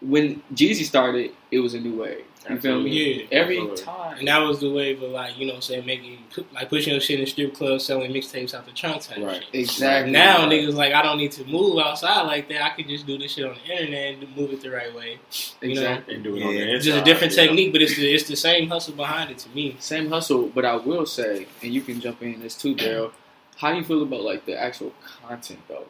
[0.00, 2.24] when Jeezy started, it was a new wave.
[2.48, 2.90] You feel me?
[2.90, 3.26] Yeah.
[3.30, 3.84] Every Absolutely.
[3.84, 4.18] time.
[4.20, 6.18] And that was the wave of like, you know what I'm saying, making
[6.54, 9.42] like pushing your shit in strip clubs, selling mixtapes out the trunk type Right.
[9.42, 9.54] shit.
[9.54, 10.12] Exactly.
[10.12, 10.52] Now Right.
[10.52, 12.64] niggas like I don't need to move outside like that.
[12.64, 15.18] I can just do this shit on the internet and move it the right way.
[15.60, 16.14] you know, Exactly.
[16.14, 16.46] And do it Yeah.
[16.46, 17.46] on the It's just a different you know?
[17.48, 19.76] technique, but it's the it's the same hustle behind it to me.
[19.80, 23.10] Same hustle, but I will say, and you can jump in this too, Daryl.
[23.56, 24.94] How do you feel about like the actual
[25.26, 25.84] content though?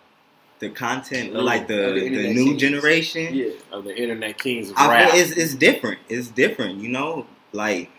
[0.58, 2.60] The content like the the the, new kings.
[2.60, 3.34] generation.
[3.34, 3.50] Yeah.
[3.70, 5.98] Of the internet kings I feel it's it's different.
[6.08, 7.26] It's different, you know.
[7.52, 7.90] Like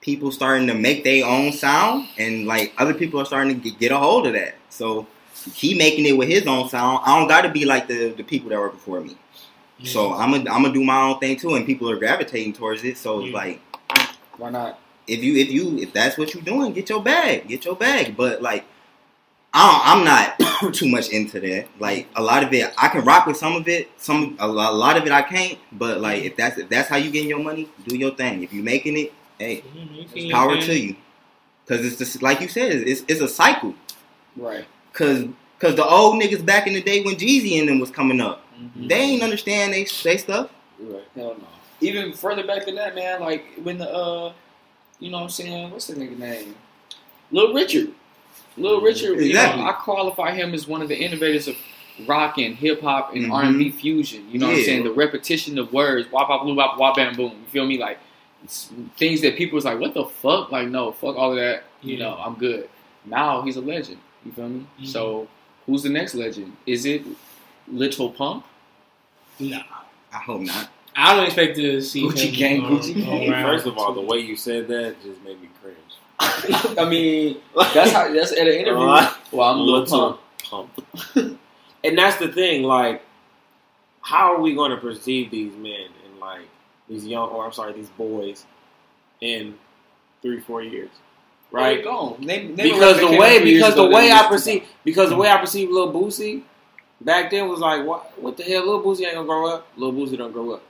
[0.00, 3.92] people starting to make their own sound, and like other people are starting to get,
[3.92, 4.54] a hold of that.
[4.68, 5.06] So
[5.54, 7.00] he making it with his own sound.
[7.04, 9.10] I don't got to be like the the people that were before me.
[9.10, 9.86] Mm-hmm.
[9.86, 12.82] So I'm gonna I'm gonna do my own thing too, and people are gravitating towards
[12.84, 12.96] it.
[12.98, 13.34] So it's Yeah.
[13.36, 13.60] like
[14.38, 14.78] Why not?
[15.06, 18.16] if you if you if that's what you're doing, get your bag, get your bag.
[18.16, 18.64] But like,
[19.56, 21.68] I I'm not too much into that.
[21.78, 23.88] Like a lot of it, I can rock with some of it.
[24.00, 25.58] Some a lot, a lot of it I can't.
[25.72, 28.42] But like if that's if that's how you getting your money, do your thing.
[28.42, 30.30] If you making it, hey, Mhm.
[30.30, 30.96] power to you.
[31.66, 33.74] Cause it's just like you said, it's it's a cycle.
[34.36, 34.66] Right.
[34.92, 35.24] Cause
[35.60, 38.42] cause the old niggas back in the day when Jeezy and them was coming up,
[38.60, 38.88] Mm-hmm.
[38.88, 40.50] they ain't understand they they stuff.
[40.78, 41.04] Right.
[41.14, 41.46] Hell no.
[41.80, 43.20] Even further back than that, man.
[43.20, 44.32] Like when the uh,
[45.00, 45.70] you know what I'm saying?
[45.70, 46.54] What's the nigga name?
[47.30, 47.92] Little Richard.
[48.56, 51.56] Little Richard, you know, I qualify him as one of the innovators of
[52.06, 53.32] rock and hip hop and Mhm.
[53.32, 54.26] R and B fusion.
[54.30, 54.84] You know what I'm saying?
[54.84, 57.30] The repetition of words, wop wop blue wop wop bam boom.
[57.30, 57.78] You feel me?
[57.78, 57.98] Like
[58.44, 60.52] it's things that people was like, what the fuck?
[60.52, 61.64] Like no, fuck all of that.
[61.82, 62.04] You Yeah.
[62.04, 62.68] know, I'm good.
[63.04, 63.98] Now he's a legend.
[64.24, 64.66] You feel me?
[64.80, 64.86] Mhm.
[64.86, 65.28] So
[65.66, 66.56] who's the next legend?
[66.66, 67.02] Is it
[67.68, 68.44] Little Pump?
[69.38, 69.62] Nah.
[70.12, 70.68] I hope not.
[70.96, 73.42] I don't expect to see Gucci him gang, Gucci on gang.
[73.44, 75.53] First of all, the way you said that just made me cringe.
[76.78, 77.38] I mean,
[77.74, 78.86] that's how that's at an interview.
[79.32, 80.70] Well, I'm Little Little Pump.
[81.14, 81.38] pump.
[81.84, 83.02] and that's the thing, like,
[84.00, 86.48] how are we going to perceive these men and like
[86.88, 88.44] these young, or I'm sorry, these boys
[89.20, 89.54] in
[90.22, 90.90] three, four years,
[91.50, 91.82] right?
[91.82, 92.16] Go.
[92.20, 94.22] Name, name a because the way came out three years because the way I listened
[94.22, 94.28] to.
[94.28, 96.42] perceive because the way I perceive Lil Boosie
[97.00, 99.92] back then was like what what the hell Lil Boosie ain't gonna grow up Lil
[99.92, 100.62] Boosie don't grow up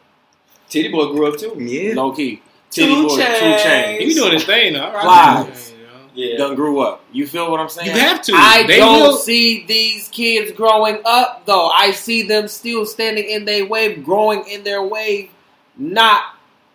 [0.69, 1.55] Titty Boy grew up too.
[1.59, 1.95] Yeah.
[1.95, 2.43] low key
[2.75, 3.59] Two Titty Boy Two Chainz.
[3.61, 4.81] Chainz he be doing his thing though.
[4.81, 5.73] Lies.
[5.73, 5.91] You know?
[6.15, 6.37] Yeah.
[6.37, 8.33] done grew up you feel what I'm saying You have to.
[8.35, 13.29] I They don't will- see these kids growing up though I see them still standing
[13.29, 15.31] in their wave growing in their wave
[15.77, 16.23] not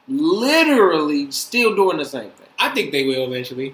[0.08, 3.74] literally still doing the same thing I think they will eventually.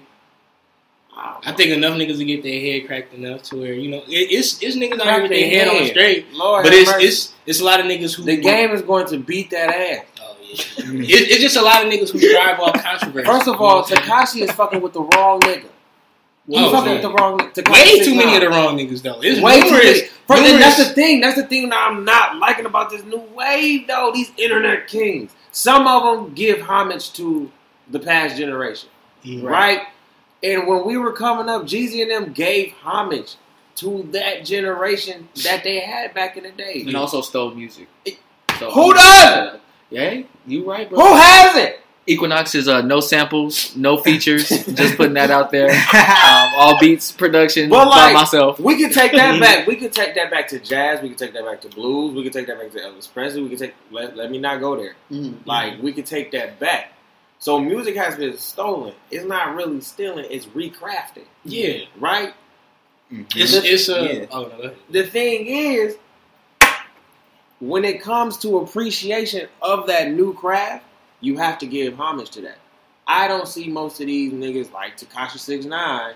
[1.18, 4.28] I think enough niggas will get their head cracked enough to where you know it,
[4.30, 5.88] it's it's niggas out here Crack with their their head on head.
[5.90, 7.06] straight, Lord but have it's mercy.
[7.06, 10.04] it's it's a lot of niggas who the game is going to beat that ass
[10.15, 10.15] yeah.
[10.56, 11.02] Mm.
[11.04, 13.26] it, it's just a lot of niggas who drive off controversy.
[13.26, 14.00] First of all, what I'm saying?
[14.10, 15.66] Tekashi is fucking with the wrong nigga.
[16.48, 16.92] He's Oh, fucking yeah.
[16.94, 17.72] with the wrong nigga.
[17.72, 19.20] way too many of the wrong niggas though.
[19.20, 19.84] It's Way too numerous.
[20.00, 20.08] many.
[20.28, 21.20] First, and that's the thing.
[21.20, 24.10] That's the thing that I'm not liking about this new wave, though.
[24.14, 25.32] These internet kings.
[25.52, 27.50] Some of them give homage to
[27.90, 28.88] the past generation,
[29.24, 29.82] mm, right?
[30.42, 33.36] And when we were coming up, Jeezy and them gave homage
[33.76, 36.82] to that generation that they had back in the day.
[36.86, 37.88] And also stole music.
[38.58, 39.60] So, Who um, does?
[39.90, 40.98] Yeah, you right, bro.
[40.98, 41.80] Who has it?
[42.08, 44.48] Equinox is uh, no samples, no features.
[44.74, 45.68] just putting that out there.
[45.70, 48.60] Um, all beats production But, by like, myself.
[48.60, 49.66] We can take that back.
[49.66, 51.02] We can take that back to jazz.
[51.02, 52.14] We can take that back to blues.
[52.14, 53.42] We can take that back to Elvis Presley.
[53.42, 53.74] We can take.
[53.90, 54.94] Let, let me not go there.
[55.44, 56.92] Like we can take that back.
[57.40, 58.94] So music has been stolen.
[59.10, 60.26] It's not really stealing.
[60.30, 62.32] It's recrafting, Yeah, right?
[63.12, 63.26] Mhm.
[63.36, 64.20] it's it's a.
[64.20, 64.26] Yeah.
[64.30, 64.72] Oh no.
[64.90, 65.96] The thing is,
[67.60, 70.84] when it comes to appreciation of that new craft,
[71.20, 72.58] you have to give homage to that.
[73.06, 76.14] I don't see most of these niggas like Tekashi Six Nine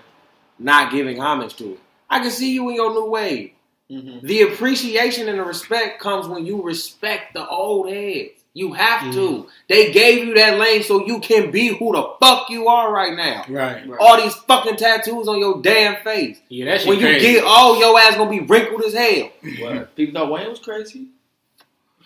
[0.59, 1.79] not giving homage to it.
[2.09, 3.51] I can see you in your new wave.
[3.89, 4.25] Mm-hmm.
[4.25, 8.31] The appreciation and the respect comes when you respect the old heads.
[8.53, 9.47] You have to.
[9.69, 13.15] They gave you that lane so you can be who the fuck you are right
[13.15, 13.45] now.
[13.47, 13.89] Right.
[13.99, 16.41] All these fucking tattoos on your damn face.
[16.49, 17.33] Yeah, that shit When you crazy.
[17.33, 19.29] get all your ass gonna be wrinkled as hell.
[19.59, 19.95] What?
[19.95, 21.07] People thought Wayne was crazy.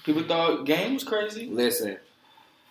[0.06, 1.48] People thought Game was crazy.
[1.48, 1.98] Listen,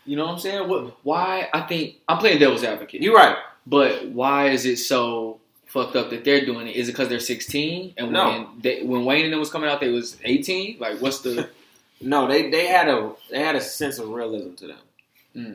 [0.05, 0.69] You know what I'm saying?
[0.69, 0.97] What?
[1.05, 1.49] Why?
[1.53, 3.03] I think I'm playing devil's advocate.
[3.03, 3.37] you're right.
[3.67, 6.77] But why is it so fucked up that they're doing it?
[6.77, 8.29] Is it because they're 16 and No.
[8.29, 10.79] when they, when Wayne and them was coming out, they was 18?
[10.79, 11.49] Like, what's the
[12.01, 14.79] No, they they had a they had a sense of realism to them.
[15.33, 15.53] Hmm.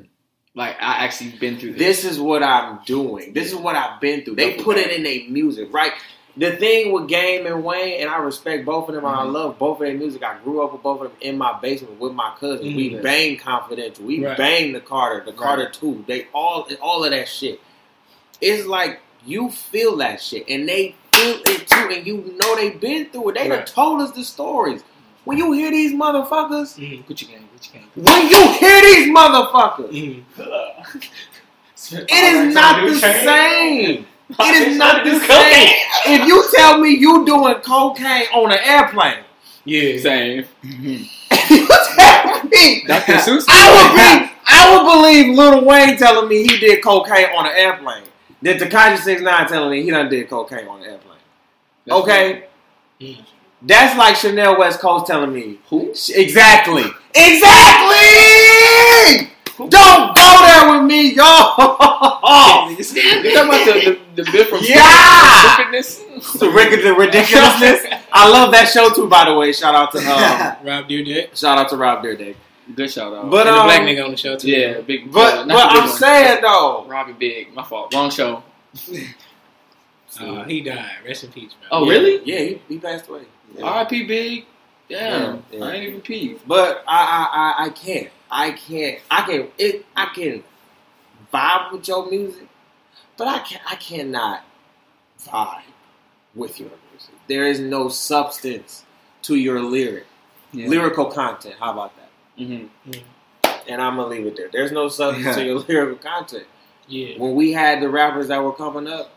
[0.55, 0.75] like?
[0.81, 2.01] I actually been through this.
[2.01, 3.33] This is what I'm doing.
[3.33, 4.35] This is what I've been through.
[4.35, 5.91] They put it in their music, right?
[6.37, 9.03] The thing with Game and Wayne, and I respect both of them.
[9.03, 10.23] and I love both of their music.
[10.23, 12.61] I grew up with both of them in my basement with my cousins.
[12.75, 13.01] We Mhm.
[13.03, 14.05] bang Confidential.
[14.05, 14.37] We Right.
[14.37, 16.03] bang the Carter, the Carter Two.
[16.07, 17.59] They all all of that shit.
[18.39, 22.79] It's like you feel that shit, and they feel it too, and you know they've
[22.79, 23.35] been through it.
[23.35, 24.81] They done told us the stories.
[25.25, 27.03] When you hear these motherfuckers, Mhm.
[27.05, 27.89] Gucci gang, Gucci gang.
[27.95, 30.23] when you hear these motherfuckers, Mhm.
[31.91, 34.07] it is not the same.
[34.29, 35.73] It is not the same.
[36.05, 39.23] If you tell me you doing cocaine on an airplane,
[39.65, 39.97] Yeah.
[39.99, 40.45] Same.
[40.63, 43.13] you tell me, Dr.
[43.13, 43.45] Seuss.
[43.49, 47.53] I would be, I would believe Lil Wayne telling me he did cocaine on an
[47.55, 48.03] airplane.
[48.41, 51.17] Then Tekashi Six Nine telling me he done did cocaine on an airplane.
[51.85, 52.43] That's Okay,
[53.61, 55.89] that's like Chanel West Coast telling me Who?
[56.15, 59.28] exactly, exactly.
[59.67, 62.69] Don't go there with me, y'all.
[62.69, 65.55] You talking about the, the, the bit from Yeah!
[65.55, 65.97] Stupidness?
[66.39, 67.85] the ridic- the ridiculousness.
[68.13, 69.07] I love that show too.
[69.09, 70.05] By the way, shout out to um,
[70.65, 71.35] Rob Dyrdek.
[71.37, 72.35] shout out to Rob Dyrdek.
[72.75, 73.29] Good shout out.
[73.29, 74.49] But and the um, black nigga on the show too.
[74.49, 75.11] yeah, big.
[75.11, 75.97] but not but big I'm one.
[75.97, 77.53] saying though, Robbie Big.
[77.53, 77.93] My fault.
[77.93, 78.43] Wrong show.
[80.19, 80.89] Uh, he died.
[81.05, 81.69] Rest in peace, bro.
[81.71, 82.21] Oh, yeah, really?
[82.25, 83.21] Yeah, he, he passed away.
[83.55, 83.63] Yeah.
[83.63, 84.05] R.I.P.
[84.05, 84.45] Big.
[84.89, 85.43] Damn.
[85.51, 85.65] Yeah, yeah.
[85.65, 86.41] I ain't even peeved.
[86.47, 88.09] But I, I I I can't.
[88.31, 88.99] I can't.
[89.09, 89.47] I can.
[89.57, 89.85] It.
[89.95, 90.43] I can
[91.33, 92.47] vibe with your music,
[93.17, 93.59] but I can.
[93.69, 94.43] I cannot
[95.21, 95.61] vibe
[96.35, 97.13] with your music.
[97.27, 98.85] There is no substance
[99.23, 100.05] to your lyric,
[100.51, 100.67] Yeah.
[100.67, 101.55] lyrical content.
[101.59, 102.09] How about that?
[102.41, 102.91] Mm-hmm.
[103.67, 104.49] And I'm gonna leave it there.
[104.51, 106.45] There's no substance to your lyrical content.
[106.87, 107.17] Yeah.
[107.19, 109.11] When we had the rappers that were coming up,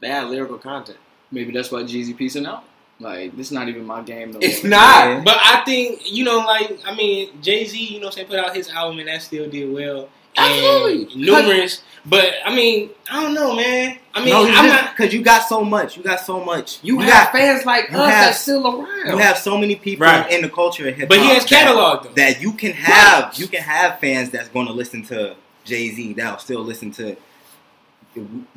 [0.00, 0.98] They had lyrical content.
[1.30, 2.64] Maybe that's why Jeezy piecing out.
[3.00, 4.32] Like this is not even my game.
[4.32, 4.70] No It's more.
[4.70, 5.04] not.
[5.08, 5.22] Yeah.
[5.24, 8.28] But I think you know, like I mean, Jay Z, you know, what I'm saying
[8.28, 10.08] put out his album and that still did well.
[10.36, 11.16] Absolutely.
[11.24, 11.82] numerous.
[12.06, 13.98] But I mean, I don't know, man.
[14.14, 14.96] I mean, no, I'm not.
[14.96, 15.96] because you got so much.
[15.96, 16.78] You got so much.
[16.82, 19.06] You, you have got fans like us have- that's still around.
[19.06, 20.30] you have so many people Right.
[20.32, 21.08] in the culture of hip hop.
[21.10, 22.10] But he has catalog though.
[22.14, 26.14] that you can have you can have fans that's going to listen to Jay Z
[26.14, 27.16] that'll still listen to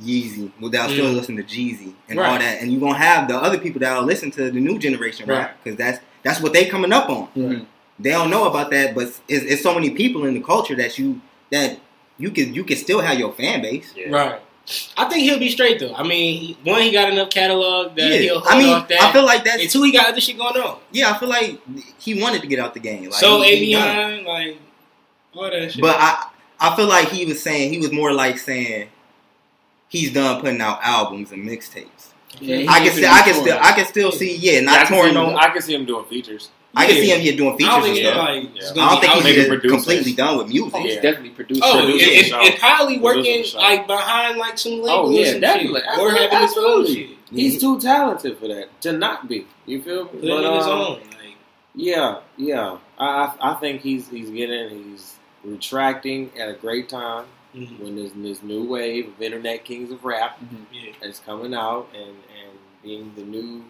[0.03, 1.15] Yeezy, well, that'll still Mm.
[1.15, 4.31] listen to Jeezy and all that, and you're gonna have the other people that'll listen
[4.31, 5.37] to the new generation Right.
[5.39, 7.27] rap because that's that's what they coming up on.
[7.37, 7.65] Mhm.
[7.99, 10.97] They don't know about that, but it's, it's so many people in the culture that
[10.97, 11.79] you that
[12.17, 13.93] you can you can still have your fan base.
[13.95, 14.09] Yeah.
[14.09, 14.39] Right.
[14.97, 15.93] I think he'll be straight though.
[15.93, 19.01] I mean, he- one, he got enough catalog that he'll hold I mean, off that.
[19.01, 20.77] I feel like that's and two, he got other shit going on.
[20.91, 21.11] yeah.
[21.11, 21.59] I feel like
[21.99, 23.03] he wanted to get out the game.
[23.03, 23.73] Like, so he- he.
[23.75, 24.57] Avion, like
[25.35, 25.81] all that shit.
[25.81, 26.25] But I
[26.59, 28.87] I feel like he was saying he was more like saying
[29.93, 32.09] he's done putting out albums and mixtapes.
[32.41, 33.57] Yeah, I can still I can still.
[33.61, 35.73] I can still see yeah Yeah, I not can see touring him- I can see
[35.75, 36.49] him doing features.
[36.75, 37.01] I can Yeah.
[37.03, 38.17] see him here doing I features don't and think it's stuff.
[38.17, 38.83] like Yeah.
[38.83, 39.47] I don't think he's there.
[39.47, 39.71] producers.
[39.71, 40.73] completely done with music.
[40.73, 41.01] Oh, he's Yeah.
[41.01, 41.63] definitely producing.
[41.63, 43.57] Oh, Producing it, the it, it probably working Producing the show.
[43.59, 45.81] like behind like some labels Oh, yeah, and definitely.
[45.81, 47.09] shit, or having his own shit.
[47.31, 49.45] He's too talented for that to not be.
[49.67, 50.09] You feel me?
[50.19, 50.93] Put it in his um, own.
[51.01, 51.35] Like,
[51.75, 52.77] Yeah, yeah.
[52.97, 57.79] I I I think he's he's getting he's retracting at a great time mhm.
[57.79, 60.65] when there's this new wave of internet kings of rap Mhm.
[60.71, 60.91] yeah.
[61.01, 63.63] that's coming out and and being the new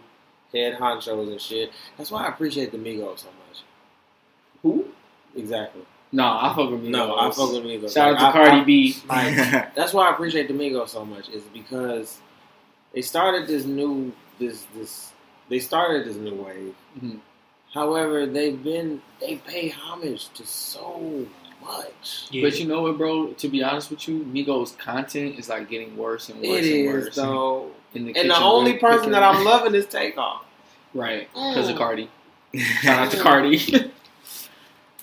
[0.52, 1.72] head honchos and shit.
[1.98, 3.62] That's why I appreciate the Migos so much.
[4.62, 4.86] Who?
[5.36, 5.82] Exactly.
[6.12, 6.89] No, I fuck with Migos.
[6.91, 7.93] No, I fuck with Migos.
[7.93, 8.96] Shout out to Like, I- Cardi I- B.
[9.10, 9.36] Like,
[9.76, 12.19] that's why I appreciate the Migos so much is because
[12.93, 15.12] they started this new this this
[15.50, 16.76] they started this new wave.
[17.00, 17.19] Mhm.
[17.74, 21.26] However, they've been they pay homage to so
[21.65, 22.28] much.
[22.32, 22.43] Yeah.
[22.43, 23.28] But you know what, bro?
[23.34, 26.65] To be honest with you, Migos content is like getting worse and worse It and
[26.97, 27.15] is worse.
[27.15, 30.43] though, In the and the only with person that I'm loving is Takeoff.
[30.93, 31.80] right because of Mm.
[31.80, 32.10] Cardi.
[32.56, 33.58] Shout out to Cardi.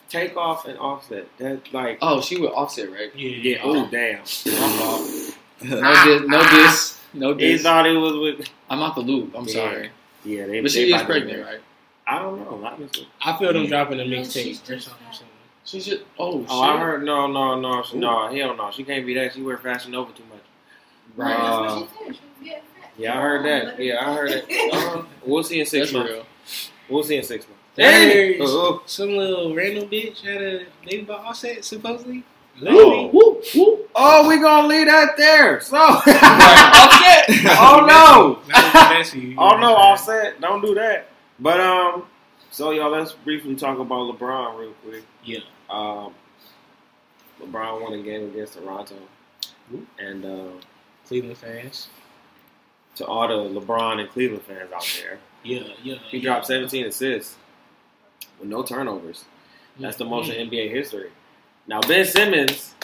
[0.09, 1.27] Takeoff and Offset.
[1.39, 3.15] That like oh, she with Offset, right?
[3.15, 3.61] yeah, yeah.
[3.63, 4.21] Oh damn.
[5.63, 7.63] No diss, no diss, no He diss.
[7.63, 8.49] thought it was with.
[8.71, 9.35] I'm out the loop.
[9.37, 9.53] I'm Yeah.
[9.53, 9.91] sorry,
[10.25, 10.61] Yeah, they.
[10.63, 11.61] but they she is pregnant, right?
[12.07, 12.67] I don't know.
[12.67, 13.07] Honestly.
[13.21, 13.69] I feel them Yeah.
[13.69, 15.07] dropping a No, mixtape or something.
[15.65, 15.69] Fat.
[15.69, 15.81] something.
[15.83, 18.71] She just oh, Oh, I heard no, no, no, she, no, hell no.
[18.71, 19.35] She can't be that.
[19.35, 20.41] She wear Fashion Nova too much.
[21.17, 21.37] Right.
[21.37, 21.89] That's Uh, what she said.
[21.99, 22.91] She was getting fat.
[22.99, 23.79] Yeah, I heard that.
[23.83, 24.45] Yeah, I heard it.
[24.73, 26.13] Uh, we'll see in six That's months.
[26.13, 26.27] real.
[26.89, 27.57] We'll see in six months.
[27.77, 28.83] Hey, Uh-oh.
[28.87, 32.25] some little random bitch had a baby by Offset supposedly.
[32.61, 33.79] Woo, woo, woo.
[33.95, 35.61] Oh, we gonna leave that there.
[35.61, 37.27] So, offset.
[37.59, 38.41] Oh no.
[39.39, 40.41] oh no, offset.
[40.41, 41.09] Don't do that.
[41.39, 42.05] But um,
[42.51, 45.05] so y'all, let's briefly talk about LeBron real quick.
[45.25, 45.41] Yeah.
[45.69, 46.15] Um,
[47.41, 48.97] LeBron won a game against Toronto,
[49.99, 50.51] and uh,
[51.07, 51.89] Cleveland fans.
[52.97, 55.95] to all the LeBron and Cleveland fans out there, Yeah, yeah.
[56.11, 57.37] he dropped 17 assists
[58.39, 59.25] with no turnovers.
[59.79, 61.11] That's the most in NBA history.
[61.67, 62.75] Now, Ben Simmons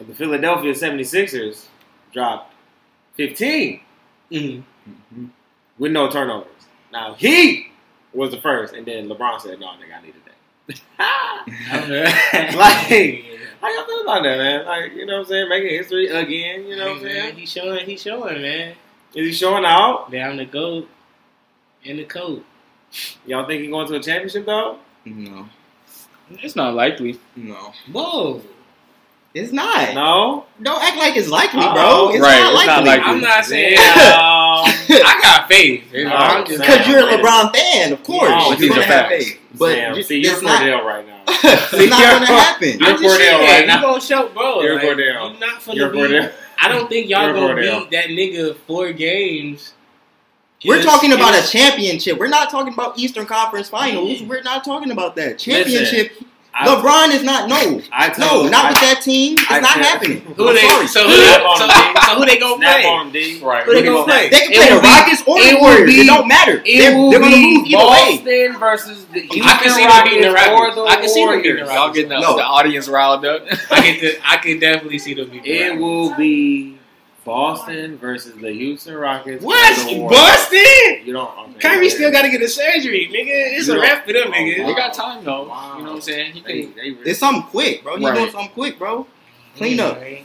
[0.00, 1.66] of the Philadelphia 76ers
[2.12, 2.54] dropped
[3.16, 3.80] 15
[4.30, 4.62] Mhm.
[5.78, 6.48] with no turnovers.
[6.92, 7.72] Now, he
[8.14, 10.34] was the first, and then LeBron said, no, nigga, I needed that.
[12.56, 13.24] Like-
[13.60, 14.64] How y'all feel about that, man?
[14.66, 15.48] Like, you know what I'm saying?
[15.48, 17.36] Making history again, you know what I'm saying?
[17.36, 18.74] He's showing, he's showing, man.
[19.14, 20.10] Is he showing out?
[20.10, 20.88] Down the GOAT
[21.84, 22.44] in the coat.
[23.26, 24.78] Y'all think he going to a championship, though?
[25.04, 25.48] no,
[26.30, 27.18] It's not likely.
[27.36, 28.42] no, Whoa.
[29.34, 29.94] it's not.
[29.94, 30.46] No?
[30.60, 31.74] Don't act like it's likely, Uh-oh.
[31.74, 32.08] bro.
[32.10, 32.88] It's Right, not it's not likely.
[32.98, 33.12] likely.
[33.14, 34.18] I'm not saying Damn.
[34.20, 35.84] Uh, Um, I got faith.
[35.92, 38.30] No, I'm just Because you're a LeBron fan, of course.
[38.32, 39.24] Oh, no, you're these gonna are have facts.
[39.24, 39.40] faith.
[39.58, 41.22] But Sam, ju- see, you're it's not, Cordell right now.
[41.28, 42.78] it's not You're- gonna happen.
[42.78, 43.82] You're I'm Cordell saying, right you now.
[43.82, 44.60] gonna show, bro.
[44.62, 44.96] You're like, Cordell.
[45.30, 45.98] You're not finna You're be.
[45.98, 46.32] Cordell.
[46.58, 47.80] I don't think y'all You're gonna Cordell.
[47.80, 49.74] beat that nigga four games.
[50.64, 52.18] We're It's- talking about a championship.
[52.18, 54.20] We're not talking about Eastern Conference Finals.
[54.20, 54.28] Yeah.
[54.28, 56.12] We're not talking about that championship.
[56.54, 59.38] I, LeBron is not no, I no, told, not I, with that team.
[59.38, 60.20] It's I not said- happening.
[60.36, 60.86] Who I'm they?
[60.86, 61.24] So who they?
[61.24, 62.84] Snap on So, so who they gonna play?
[62.84, 63.40] on him, D.
[63.42, 63.64] Right.
[63.64, 64.28] Who they gonna play?
[64.28, 65.88] They can It play the be- Rockets or the Warriors.
[65.88, 66.60] be- it don't matter.
[66.64, 68.16] It They're, will they're gonna move lose either way.
[68.20, 71.08] Boston versus the Houston I can see them beating the Rockets or the I can
[71.08, 71.68] see them beating the Warriors.
[71.68, 71.72] Rockets.
[71.72, 72.36] Y'all getting the, No.
[72.36, 73.42] the audience riled up.
[73.72, 75.80] I get the, I can definitely see them beat the It Rockets.
[75.80, 76.76] will be
[77.24, 79.42] Boston versus the Houston Rockets.
[79.44, 80.10] or What?
[80.10, 81.06] Boston?
[81.06, 81.38] You don't.
[81.50, 83.56] Okay, Kyrie still got to get a surgery, nigga.
[83.58, 84.66] It's You a wrap for them, Oh, niggas.
[84.66, 85.48] they got time though.
[85.48, 85.74] Wow.
[85.78, 86.32] You know what I'm saying?
[86.32, 86.74] He They, can.
[86.74, 87.96] they really- It's something quick, bro.
[87.96, 88.14] He's Right.
[88.16, 89.04] doing something quick, bro.
[89.04, 89.56] Mm.
[89.56, 90.00] Clean up.
[90.00, 90.24] Right.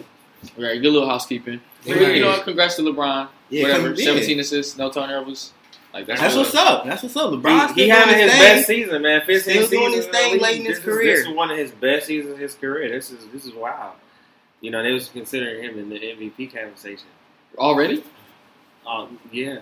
[0.57, 1.62] Right, good little housekeeping.
[1.86, 2.15] Right.
[2.15, 2.43] You know what?
[2.43, 3.27] Congrats to LeBron.
[3.49, 5.53] Yeah, Whatever, 17 assists, no turnovers.
[5.93, 6.86] Like that's, That's what's up.
[6.86, 7.31] That's what's up.
[7.31, 8.41] LeBron He, he still having doing his thing.
[8.55, 9.21] best season, man.
[9.25, 11.15] 15 Still doing his thing late in his This is- career.
[11.17, 12.89] This is one of his best seasons of his career.
[12.91, 13.93] This is this is wild.
[14.61, 17.07] You know, they was considering him in the MVP conversation.
[17.57, 18.03] Already?
[18.87, 19.57] Um, yeah,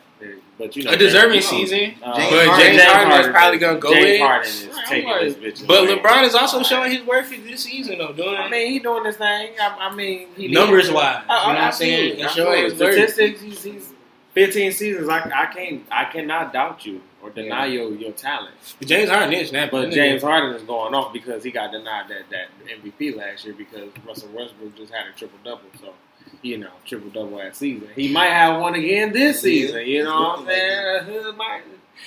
[0.59, 1.95] but you know, A deserving James- season.
[2.03, 4.21] Uh, James but Harden- James Harden is probably gonna go James in.
[4.21, 5.67] Harden is Right, taking I'm this bitch.
[5.67, 5.95] But away.
[5.97, 9.17] LeBron is also showing his worth this season, though, doing I mean, he doing his
[9.17, 9.53] thing.
[9.59, 11.23] I, I mean, he numbers wise.
[11.27, 12.21] Oh, you know what I'm saying?
[12.21, 13.07] absolutely, showing his absolutely.
[13.07, 13.41] Statistics.
[13.41, 13.93] He's, he's
[14.33, 15.09] 15 seasons.
[15.09, 15.83] I, I can't.
[15.91, 18.55] I cannot doubt you or deny your your talent.
[18.79, 22.07] But James Harden is that, But James Harden is going off because he got denied
[22.09, 22.47] that that
[22.81, 25.63] MVP last year because Russell Westbrook just had a triple double.
[25.79, 25.93] So.
[26.41, 27.87] You know, triple double that season.
[27.95, 29.85] He might have one again this season.
[29.87, 31.37] You know what I'm saying?
[31.37, 31.61] Might-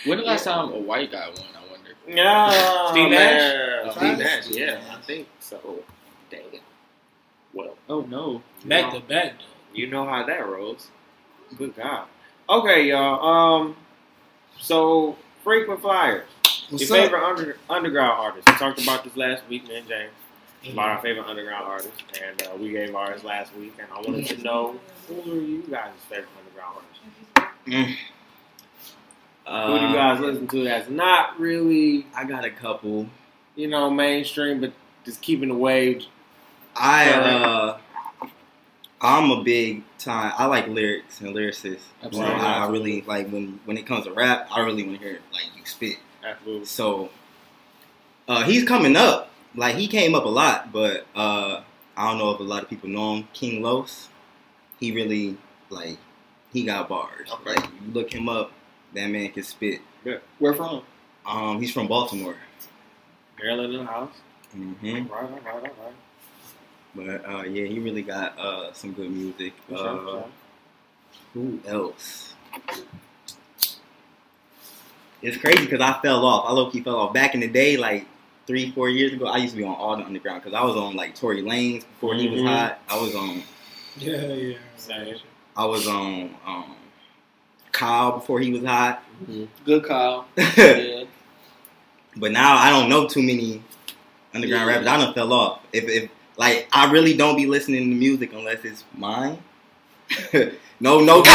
[0.07, 1.39] When the last time a white guy won?
[1.57, 1.91] I wonder.
[2.07, 3.87] Yeah, Steve man.
[3.87, 3.97] Nash?
[3.97, 5.83] Steve Nash, yeah, I think so.
[6.31, 6.41] Damn.
[7.53, 8.43] Well, Oh no.
[8.65, 9.35] back to back.
[9.73, 10.89] you know how that rolls.
[11.57, 12.07] Good God.
[12.51, 13.25] Okay, y'all.
[13.25, 13.77] Um,
[14.61, 16.27] so frequent flyers.
[16.71, 18.47] What's Your favorite under, underground artist.
[18.49, 20.11] We talked about this last week, me and James,
[20.65, 20.73] though.
[20.73, 23.75] about our favorite underground artists, and uh, we gave ours last week.
[23.79, 27.55] And I wanted to know who are you guys' favorite underground artists?
[27.65, 27.97] Who do you
[29.47, 33.07] Uh, guys listen to that's not really, I got a couple.
[33.57, 34.73] you know, mainstream, but
[35.05, 36.05] just keeping the wave
[36.77, 37.79] I uh,
[39.01, 40.33] I'm a big time.
[40.37, 41.79] I like lyrics and lyricists.
[42.01, 42.35] So Absolutely.
[42.35, 44.49] I, I really like when when it comes to rap.
[44.51, 45.99] I really want to hear like you spit.
[46.25, 46.67] Absolutely.
[46.67, 47.11] So
[48.27, 49.31] uh, he's coming up.
[49.55, 51.63] Like he came up a lot, but uh,
[51.97, 53.29] I don't know if a lot of people know him.
[53.33, 54.09] King Los.
[54.81, 55.37] He really
[55.71, 55.99] like
[56.53, 57.31] he got bars.
[57.33, 57.55] Okay.
[57.55, 58.53] Like you look him up,
[58.95, 59.81] that man can spit.
[60.05, 60.19] Yeah.
[60.39, 60.83] Where from?
[61.27, 62.37] Um, he's from Baltimore.
[63.41, 64.15] Maryland in the house.
[64.53, 65.95] hmm Right, right, right, right, right.
[66.99, 69.53] But uh, yeah, he really got uh, some good music.
[69.69, 70.23] For sure, for Uh.
[71.35, 72.35] Who else?
[75.23, 76.45] It's crazy because I fell off.
[76.49, 77.13] I low key fell off.
[77.13, 78.07] Back in the day, like
[78.47, 80.77] three, four years ago, I used to be on all the underground because I was
[80.77, 82.47] on like Tory Lanez before he was Mhm.
[82.47, 82.81] hot.
[82.89, 83.43] I was on.
[83.97, 84.57] Yeah, yeah.
[84.77, 85.17] Same.
[85.57, 86.77] I was on um,
[87.73, 89.03] Kyle before he was hot.
[89.65, 90.27] Good Kyle.
[90.37, 93.61] but now I don't know too many
[94.33, 94.73] underground Yeah.
[94.77, 94.87] rappers.
[94.87, 95.61] I done fell off.
[95.73, 99.39] If, if like I really don't be listening to music unless it's mine.
[100.81, 101.35] no, no, diss,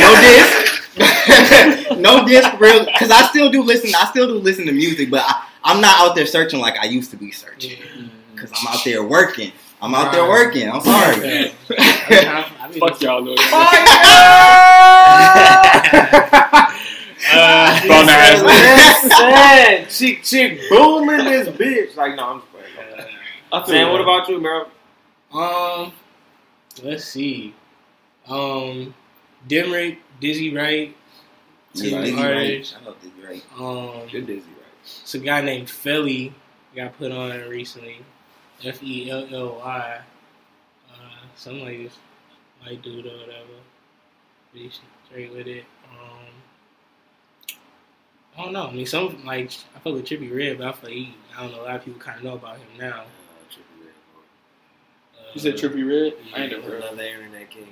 [0.00, 2.84] no diss, no diss, for real.
[2.84, 3.90] Because I still do listen.
[3.96, 6.84] I still do listen to music, but I, I'm not out there searching like I
[6.84, 7.78] used to be searching.
[8.34, 9.50] Because I'm out there working.
[9.80, 10.70] I'm out there working.
[10.70, 11.26] I'm sorry.
[11.26, 11.50] Yeah.
[12.60, 13.44] I mean, Fuck y'all, little.
[17.34, 18.42] Uh, Phone ass.
[19.08, 21.96] Listen, chick, chick, booming this bitch.
[21.96, 23.11] Like, no, I'm just playing.
[23.52, 24.02] I Sam, what you.
[24.02, 24.66] about you, bro?
[25.38, 25.92] Um,
[26.82, 27.54] let's see.
[28.28, 28.94] Um,
[29.48, 30.96] Demrick, Dizzy Wright.
[31.74, 32.24] Yeah, Two Dizzy Wright.
[32.36, 32.72] artists.
[32.74, 33.44] Shout out Dizzy Wright.
[33.58, 34.66] Um, You're dizzy, right?
[34.82, 36.32] it's a guy named Felly
[36.74, 37.98] got put on recently.
[38.64, 40.00] F E L L Y.
[40.90, 40.94] Uh,
[41.36, 41.98] something like this.
[42.64, 43.58] White dude or whatever.
[44.54, 44.70] Be
[45.08, 45.64] straight with it.
[45.90, 47.54] Um,
[48.38, 48.68] I don't know.
[48.68, 51.42] I mean, some like I fuck with Trippie Redd, but I feel like he, I
[51.42, 51.62] don't know.
[51.62, 53.04] A lot of people kind of know about him now.
[55.34, 56.14] You said Trippie Redd?
[56.34, 56.82] I ain't never heard.
[56.84, 57.68] of Another internet king.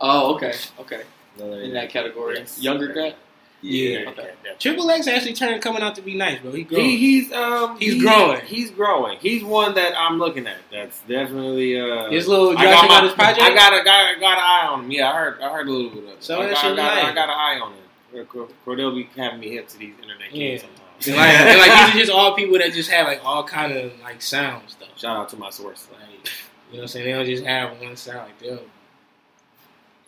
[0.00, 1.02] Oh, okay, okay.
[1.38, 2.60] Another In that category, Yes.
[2.62, 3.14] younger guy.
[3.62, 4.10] Yeah.
[4.10, 4.30] Okay.
[4.58, 6.52] Triple X actually turned coming out to be nice, bro.
[6.52, 6.64] He.
[6.64, 8.40] He, he's um He's he- growing.
[8.42, 9.18] He's growing.
[9.20, 10.58] He's one that I'm looking at.
[10.70, 12.10] That's definitely uh.
[12.10, 13.40] His little I got, my, his project.
[13.40, 14.90] I got a got, got an eye on him.
[14.90, 16.22] Yeah, I heard I heard a little bit of it.
[16.24, 17.04] Some of I got, I got, nice.
[17.06, 18.26] I got an eye on him.
[18.26, 20.58] Cor- Cordell be having me hip to these internet Yeah.
[20.58, 20.80] sometimes.
[21.06, 23.72] And like, and like these are just all people that just have like all kind
[23.72, 24.86] of like sounds though.
[24.96, 25.88] Shout out to my source.
[25.90, 26.30] Like,
[26.74, 27.04] you know what I'm saying?
[27.06, 28.18] They don't just have one sound.
[28.18, 28.60] Like they'll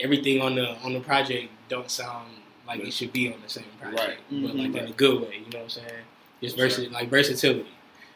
[0.01, 2.29] everything on the on the project don't sound
[2.67, 4.19] like it should be on the same project, Right.
[4.43, 4.77] but like Mhm.
[4.77, 5.37] in a good way.
[5.45, 5.87] You know what I'm saying?
[6.43, 7.67] Just For versi- like versatility,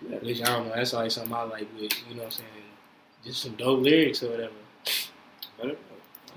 [0.08, 0.16] Yeah.
[0.18, 0.74] which I don't know.
[0.74, 2.48] That's always something I like with you know what I'm saying.
[3.24, 4.52] Just some dope lyrics or whatever.
[5.58, 5.76] Better-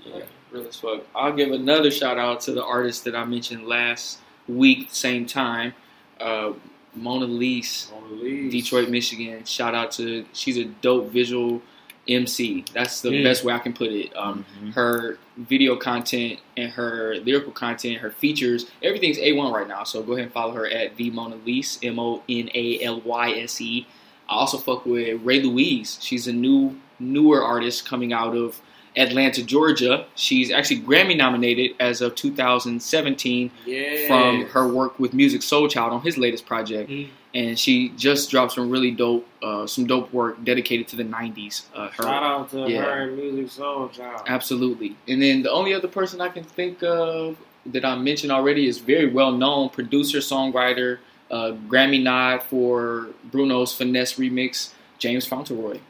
[0.06, 1.02] Yeah, real as fuck.
[1.14, 5.74] I'll give another shout out to the artist that I mentioned last week, same time.
[6.20, 6.52] Uh,
[6.94, 8.50] Mona Lyse, Mona Lisa.
[8.50, 9.44] Detroit, Michigan.
[9.46, 11.60] Shout out to she's a dope visual
[12.08, 12.64] MC.
[12.72, 13.24] That's the Mm.
[13.24, 14.12] best way I can put it.
[14.16, 14.44] Um,
[14.74, 19.84] her video content and her lyrical content, her features, everything's A1 right now.
[19.84, 23.00] So go ahead and follow her at the Mona Lyse, M O N A L
[23.04, 23.86] Y S E.
[24.28, 25.98] I also fuck with Ray Louise.
[26.00, 28.60] She's a new, newer artist coming out of
[28.96, 30.06] Atlanta, Georgia.
[30.14, 34.06] She's actually Grammy nominated as of 2017 Yeah.
[34.06, 37.08] from her work with Musiq Soulchild on his latest project, Mm.
[37.34, 41.62] And she just dropped some really dope, uh, some dope work dedicated to the '90s.
[41.74, 42.82] Uh, her, Shout out to Yeah.
[42.84, 44.26] her Musiq Soulchild.
[44.28, 44.94] Absolutely.
[45.08, 48.78] And then the only other person I can think of that I mentioned already is
[48.78, 50.98] very well known producer, songwriter,
[51.30, 55.80] uh, Grammy nod for Bruno's Finesse remix, James Fauntleroy.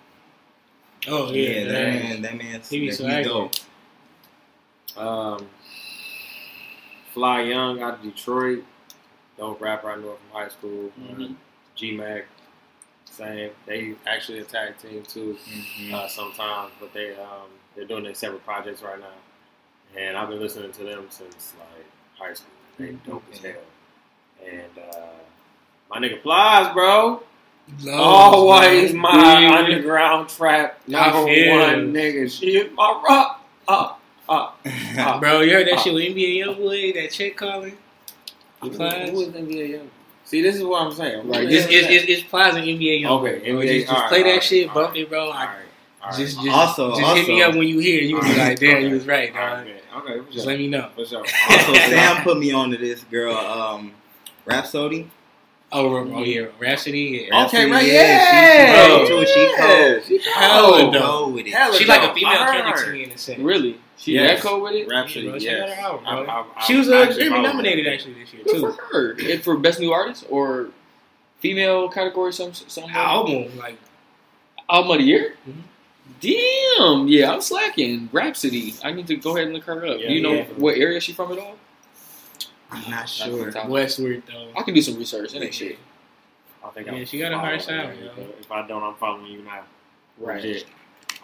[1.08, 2.02] Oh Yeah, yeah, that man.
[2.02, 3.52] man, that man's He be that- so he's dope.
[4.96, 5.46] Um,
[7.12, 8.64] Fly Young out of Detroit,
[9.38, 10.90] dope rapper I knew from high school.
[11.00, 11.34] Mhm.
[11.74, 12.26] G Mac,
[13.04, 13.50] same.
[13.66, 15.94] They actually a tag team too Mm-hmm.
[15.94, 20.40] uh, sometimes, but they um, they're doing their separate projects right now, and I've been
[20.40, 21.86] listening to them since like
[22.18, 22.50] high school.
[22.78, 23.52] They dope as hell,
[24.44, 25.06] and uh,
[25.90, 27.22] my nigga Plies, bro,
[27.92, 32.30] always my underground trap number one nigga.
[32.30, 33.44] She is my rock.
[33.66, 33.92] Uh,
[34.28, 34.50] uh,
[34.98, 35.20] uh.
[35.20, 37.76] Bro, you heard that shit with NBA Youngboy, that chick calling?
[38.70, 39.10] Who Plies?
[39.10, 39.90] who is NBA Young?
[40.24, 41.28] See, this is what I'm saying.
[41.28, 43.40] Right, It's, it's, it's, it's Plies and NBA Youngboy.
[43.40, 43.60] Okay, bro.
[43.60, 45.20] NBA Just, just alright, play that alright, shit, bump alright, it, bro.
[45.24, 48.00] all Like, right, just just, Also- just hit me up when you hear.
[48.02, 48.86] You be like, damn, Okay.
[48.88, 49.64] you was right, dog.
[49.66, 49.76] man.
[49.96, 50.46] Okay, Just sure.
[50.46, 50.88] let me know.
[50.96, 51.18] For sure.
[51.50, 53.92] also, Sam put me onto this girl, um,
[54.44, 55.10] Rapsody.
[55.72, 57.26] Oh, oh yeah, Rapsody.
[57.30, 57.46] Yeah.
[57.46, 57.92] Okay, Rapsody, right, yeah,
[58.76, 58.98] yeah.
[59.04, 59.26] she too.
[59.26, 60.04] She Yeah, cold.
[60.06, 60.92] she Hella cold.
[60.92, 61.02] dope.
[61.02, 61.54] Go with it.
[61.54, 63.40] Hella She's like a female I Kendrick to me in a sense.
[63.40, 63.78] Really?
[63.96, 64.42] She Yes.
[64.42, 64.88] that cold with it?
[64.88, 65.70] Rapsody, Yeah, bro, yes.
[65.70, 66.10] that out, bro.
[66.10, 68.78] I- I- I- She was uh, actually Grammy nominated actually this year Good for too.
[68.92, 69.16] her.
[69.32, 70.68] And for best new artist or
[71.40, 73.76] female category, some some Album, like
[74.68, 75.36] album of the year.
[75.48, 75.54] Mhm.
[76.20, 78.08] Damn, yeah, I'm slacking.
[78.12, 78.74] Rapsody.
[78.82, 80.00] I need to go ahead and look her up.
[80.00, 80.44] Yeah, Do you know yeah.
[80.56, 81.56] what area she from at all?
[82.70, 83.52] I'm not sure.
[83.68, 84.50] Westward though.
[84.56, 85.34] I can do some research.
[85.34, 85.78] It ain't shit.
[86.64, 89.26] I think Yeah, I'm she got a hard following sound, If I don't, I'm following
[89.30, 89.64] you now.
[90.18, 90.42] Right.
[90.42, 90.64] Legit.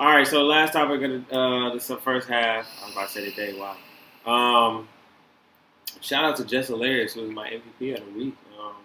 [0.01, 0.27] All right.
[0.27, 2.67] So last topic of the, uh, this is the first half.
[2.83, 3.55] I'm about to say today.
[3.61, 3.77] Wow.
[4.25, 4.89] Um,
[6.01, 8.35] shout out to Jess Hilarious, who was my MVP of the week.
[8.59, 8.77] Um,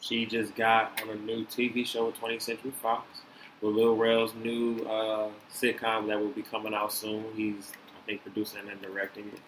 [0.00, 3.22] she just got on a new TV show with 20th Century Fox
[3.60, 7.24] with Lil Rel's new uh, sitcom that will be coming out soon.
[7.34, 9.40] He's, I think, producing and directing it.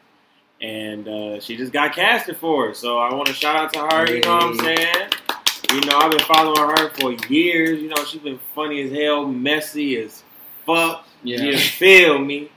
[0.61, 2.77] And uh, she just got casted for it.
[2.77, 4.13] So I want to shout out to her.
[4.13, 5.09] You know what I'm saying?
[5.73, 7.81] You know, I've been following her for years.
[7.81, 10.25] You know, she's been funny as hell, messy as
[10.67, 11.07] fuck.
[11.23, 11.43] Yeah.
[11.43, 12.51] You feel me?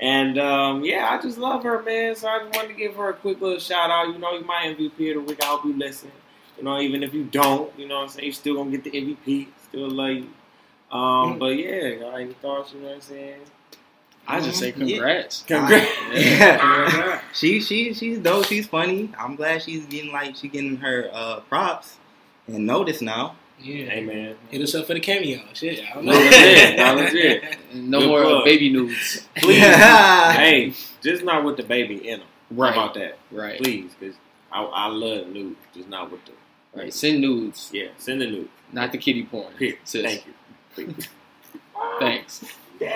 [0.00, 2.14] And um, yeah, I just love her, man.
[2.14, 4.08] So I just wanted to give her a quick little shout out.
[4.12, 5.42] You know, you're my MVP of the week.
[5.42, 6.10] I hope you listen.
[6.58, 8.84] You know, even if you don't, you know what I'm saying, you still gonna get
[8.84, 9.48] the MVP.
[9.68, 10.28] Still love you.
[10.96, 12.72] Um, but yeah, got any thoughts?
[12.72, 13.40] You know what I'm saying?
[14.26, 14.72] I just say Yeah.
[14.96, 15.42] congrats.
[15.46, 15.90] Congrats.
[16.12, 17.20] Yeah.
[17.34, 18.46] she she she's dope.
[18.46, 19.10] She's funny.
[19.18, 21.96] I'm glad she's getting like she getting her uh, props
[22.46, 23.36] and notice now.
[23.60, 23.86] Yeah.
[23.86, 24.36] Hey man.
[24.50, 25.40] Hit us up for the cameo.
[25.54, 26.12] Shit, I don't know.
[27.74, 28.44] No Good more uh, plug.
[28.44, 29.26] baby nudes.
[29.36, 29.58] Please.
[29.64, 32.28] hey, just not with the baby in them.
[32.50, 32.74] Right.
[32.74, 33.18] How about that?
[33.32, 33.58] Right.
[33.60, 34.16] Please, because
[34.52, 36.32] I, I love nudes, just not with the.
[36.78, 36.92] Right.
[36.92, 38.48] Send nudes, Yeah, send the nude.
[38.72, 39.52] not the kitty porn.
[39.58, 40.02] Here, Sis.
[40.04, 40.34] thank you.
[40.74, 41.08] Please.
[42.00, 42.44] Thanks.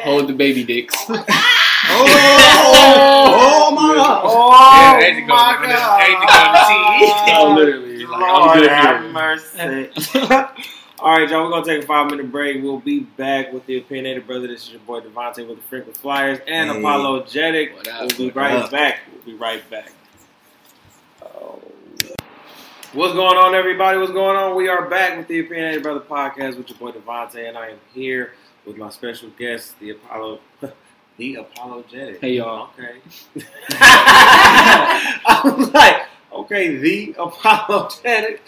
[0.03, 0.95] Hold the baby dicks.
[1.91, 4.23] Oh, oh, oh, oh my god!
[4.25, 5.37] Oh Yeah, there you go.
[5.37, 6.27] There you go.
[6.27, 7.39] There go.
[7.39, 7.88] Oh, literally.
[8.07, 9.13] Like, I'm Lord good have here.
[9.13, 9.91] mercy.
[11.01, 11.45] All right, y'all.
[11.45, 12.63] We're gonna take a five minute break.
[12.63, 14.47] We'll be back with the opinionated brother.
[14.49, 16.77] This is your boy Devontae with the Frequent Flyers and Hey.
[16.83, 17.73] ApolloJetic.
[18.01, 18.71] We'll be right up?
[18.71, 19.01] back.
[19.13, 19.93] We'll be right back.
[21.23, 21.61] Oh.
[22.95, 23.99] What's going on, everybody?
[23.99, 24.57] What's going on?
[24.57, 27.79] We are back with the Opinionated Brother podcast with your boy Devontae, and I am
[27.95, 28.33] here
[28.67, 30.41] with my special guest, the Apollo,
[31.17, 32.21] the ApolloJetic.
[32.21, 32.71] Hey, y'all.
[32.79, 32.97] Okay.
[33.81, 36.07] I was like,
[36.41, 38.41] okay, the ApolloJetic,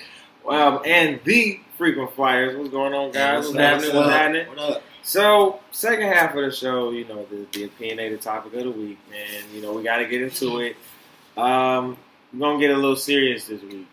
[0.48, 2.56] um, and the Frequent Flyers.
[2.56, 3.46] What's going on, guys?
[3.46, 3.96] What's, happening?
[3.96, 4.48] What's happening?
[4.48, 4.82] What up?
[5.02, 8.98] So, second half of the show, you know, the, the opinionated topic of the week,
[9.10, 9.42] man.
[9.54, 10.76] You know, we got to get into it.
[11.36, 11.96] Um,
[12.32, 13.86] we're going to get a little serious this week.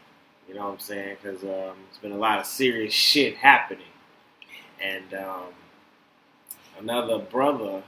[0.48, 1.18] You know what I'm saying?
[1.22, 3.84] Because um, it's been a lot of serious shit happening.
[4.82, 5.46] And um,
[6.80, 7.84] another brother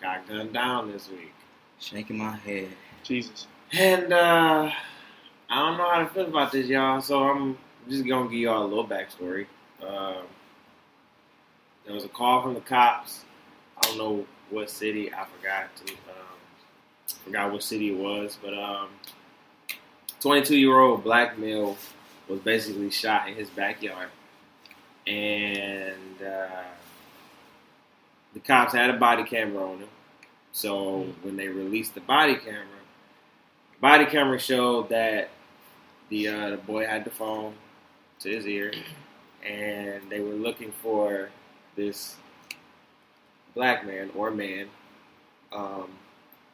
[0.00, 1.34] got gunned down this week.
[1.80, 2.68] Shaking my head.
[3.02, 3.46] Jesus.
[3.72, 4.70] And uh,
[5.50, 7.00] I don't know how to feel about this, y'all.
[7.00, 7.56] So I'm
[7.88, 9.46] just gonna give y'all a little backstory.
[9.82, 10.24] Um,
[11.86, 13.24] there was a call from the cops.
[13.78, 15.12] I don't know what city.
[15.12, 15.74] I forgot.
[15.76, 18.88] To, um, forgot what city it was, but um,
[20.20, 21.78] 22 year old black male
[22.28, 24.10] was basically shot in his backyard,
[25.06, 26.62] and uh,
[28.34, 29.88] the cops had a body camera on him.
[30.52, 32.66] So when they released the body camera,
[33.80, 35.30] body camera showed that
[36.08, 37.54] the uh, the boy had the phone
[38.20, 38.72] to his ear,
[39.46, 41.30] and they were looking for
[41.76, 42.16] this
[43.54, 44.66] black man or man
[45.52, 45.88] um,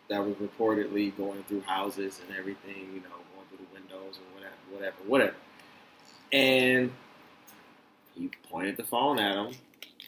[0.09, 4.35] that was reportedly going through houses and everything, you know, going through the windows or
[4.35, 5.35] whatever, whatever, whatever.
[6.33, 6.91] And
[8.15, 9.55] he pointed the phone at him.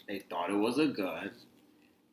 [0.09, 1.31] They thought it was a gun,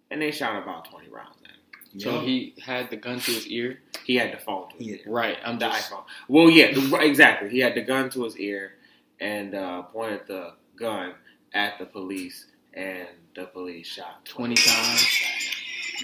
[0.09, 1.57] and they shot about twenty rounds at him.
[1.97, 3.79] So he had the gun to his ear.
[4.03, 4.93] He had the phone to his Yeah.
[4.95, 5.01] ear.
[5.05, 5.37] Right.
[5.45, 5.91] I'm The just.
[5.91, 6.03] iPhone.
[6.27, 7.49] Well, yeah, the- exactly.
[7.49, 8.73] He had the gun to his ear
[9.19, 11.13] and uh, pointed the gun
[11.53, 15.21] at the police, and the police shot 20 times.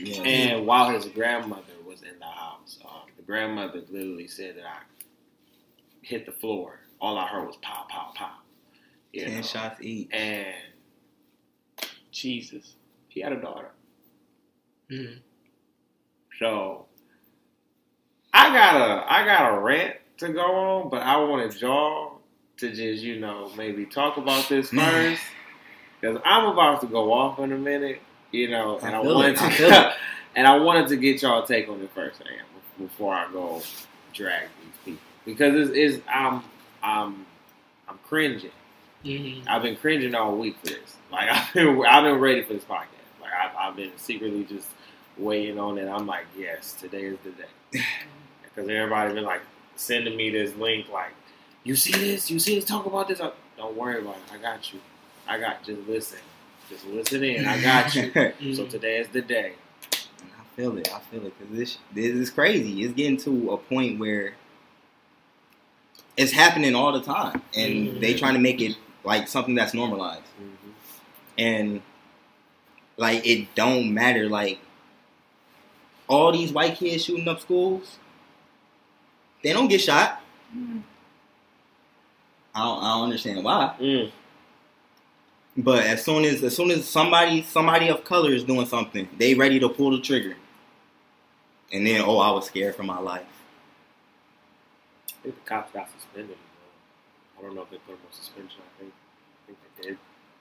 [0.02, 0.22] Yeah.
[0.22, 2.78] And while his grandmother was in the house.
[2.86, 4.78] Um, the grandmother literally said that I
[6.04, 6.80] hit the floor.
[7.02, 8.46] All I heard was pop, pop, pop.
[9.12, 9.42] You Ten know?
[9.42, 10.08] shots each.
[10.14, 10.54] And
[12.12, 12.76] Jesus.
[13.08, 13.72] he had a daughter.
[14.92, 15.20] Mhm.
[16.40, 16.86] So
[18.34, 22.22] I got a I got a rant to go on, but I wanted y'all
[22.58, 25.22] to just you know maybe talk about this first
[26.00, 29.34] because I'm about to go off in a minute, you know, and I I, wanted
[29.34, 29.38] it.
[29.38, 29.48] To
[29.90, 29.94] it.
[30.36, 32.40] and I wanted to get y'all take on it first, man,
[32.78, 33.62] before I go
[34.14, 36.44] drag these people because it's, it's I'm
[36.82, 37.26] I'm
[37.88, 38.52] I'm cringing.
[39.06, 39.48] Mhm.
[39.48, 40.96] I've been cringing all week for this.
[41.12, 42.88] Like I've been, I've been ready for this podcast.
[43.22, 44.68] Like I've, I've been secretly just
[45.20, 45.88] waiting on it.
[45.88, 47.84] I'm like, yes, today is the day.
[48.44, 49.42] Because everybody been like
[49.76, 51.12] sending me this link, like,
[51.64, 53.22] you see this, you see this, talk about this.
[53.22, 54.34] I, Don't worry about it.
[54.34, 54.80] I got you.
[55.28, 55.64] I got.
[55.64, 56.20] Just listen.
[56.68, 57.46] Just listen in.
[57.48, 58.12] I got you.
[58.56, 58.70] so Mhm.
[58.70, 59.54] today is the day.
[60.22, 60.90] And I feel it.
[60.94, 62.84] I feel it because this this is crazy.
[62.84, 64.34] It's getting to a point where
[66.18, 68.00] it's happening all the time, and Mhm.
[68.02, 70.24] they trying to make it like something that's normalized.
[71.38, 71.82] And
[72.98, 74.28] like it don't matter.
[74.28, 74.60] Like
[76.10, 77.98] all these white kids shooting up schools,
[79.44, 80.22] they don't get shot.
[82.54, 83.76] I don't, I don't understand why.
[83.80, 84.12] Mm.
[85.56, 89.36] But as soon as as soon as somebody somebody of color is doing something, they
[89.36, 90.36] ready to pull the trigger.
[91.72, 93.26] And then oh, I was scared for my life.
[95.10, 96.38] I think the cops got suspended.
[97.38, 98.62] I don't know if they put them on suspension.
[98.62, 98.94] I think.
[98.94, 99.98] I think they did.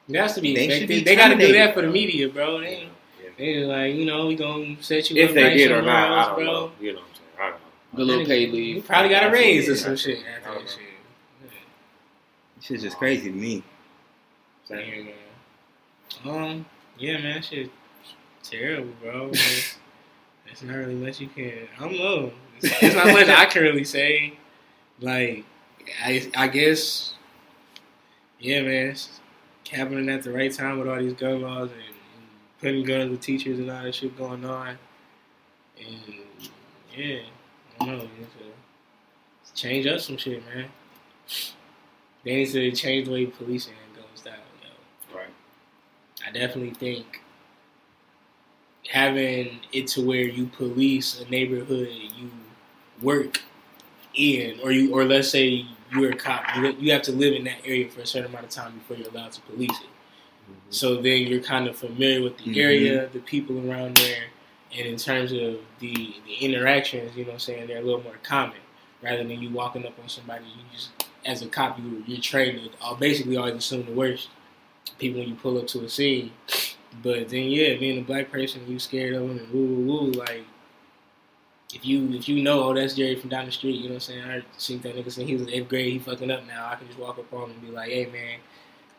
[0.08, 1.04] It has to be They should expected.
[1.04, 2.60] They got to do that for the media, bro.
[2.60, 2.88] They,
[3.22, 3.30] Yeah.
[3.38, 6.10] they like, you know, we gonna set you If up they nice did or not,
[6.10, 6.44] else, I don't bro.
[6.44, 6.72] know.
[6.80, 7.28] You know what I'm saying?
[7.38, 7.58] I don't know.
[7.98, 8.76] The little paid leave.
[8.76, 10.68] You probably got a raise or some shit I after don't that know.
[10.70, 11.50] shit.
[12.56, 13.62] This shit's just crazy to me.
[14.70, 15.14] Yeah, man.
[16.24, 16.66] Um,
[16.98, 17.70] yeah, man, shit,
[18.42, 19.30] terrible, bro.
[19.32, 19.76] There's
[20.46, 21.68] there's not really much you can.
[21.78, 22.32] I don't know.
[22.60, 24.34] There's, there's not much I can really say.
[25.00, 25.44] Like,
[26.02, 27.14] I, I guess,
[28.40, 29.20] yeah, man, it's
[29.70, 31.87] happening at the right time with all these gun laws and, and
[32.60, 34.78] putting guns with teachers and all that shit going on.
[35.78, 35.98] And
[36.96, 37.20] yeah,
[37.80, 38.02] I don't know.
[38.02, 38.28] You need
[39.46, 40.66] to change up some shit, man.
[42.24, 45.16] They need to change the way policing goes down, yo.
[45.16, 45.28] Right.
[46.26, 47.22] I definitely think
[48.88, 52.30] having it to where you police a neighborhood you
[53.02, 53.42] work
[54.14, 57.44] in, or you, or let's say you're a cop, you, you have to live in
[57.44, 59.86] that area for a certain amount of time before you're allowed to police it.
[60.70, 62.56] So then you're kind of familiar with the Mhm.
[62.56, 64.24] area, the people around there,
[64.76, 68.02] and in terms of the the interactions, you know, what I'm saying they're a little
[68.02, 68.58] more common
[69.02, 70.44] rather than you walking up on somebody.
[70.44, 70.90] You just,
[71.24, 74.28] as a cop, you you're trained to uh, basically always assume the worst.
[74.98, 76.32] People when you pull up to a scene,
[77.02, 80.10] but then yeah, being a black person, you scared of them and woo woo woo.
[80.12, 80.44] Like
[81.74, 84.08] if you if you know, oh that's Jerry from down the street, you know what
[84.08, 84.22] I'm saying?
[84.24, 86.66] I seen that nigga saying he was in eighth grade, he fucking up now.
[86.70, 88.38] I can just walk up on him and be like, hey man,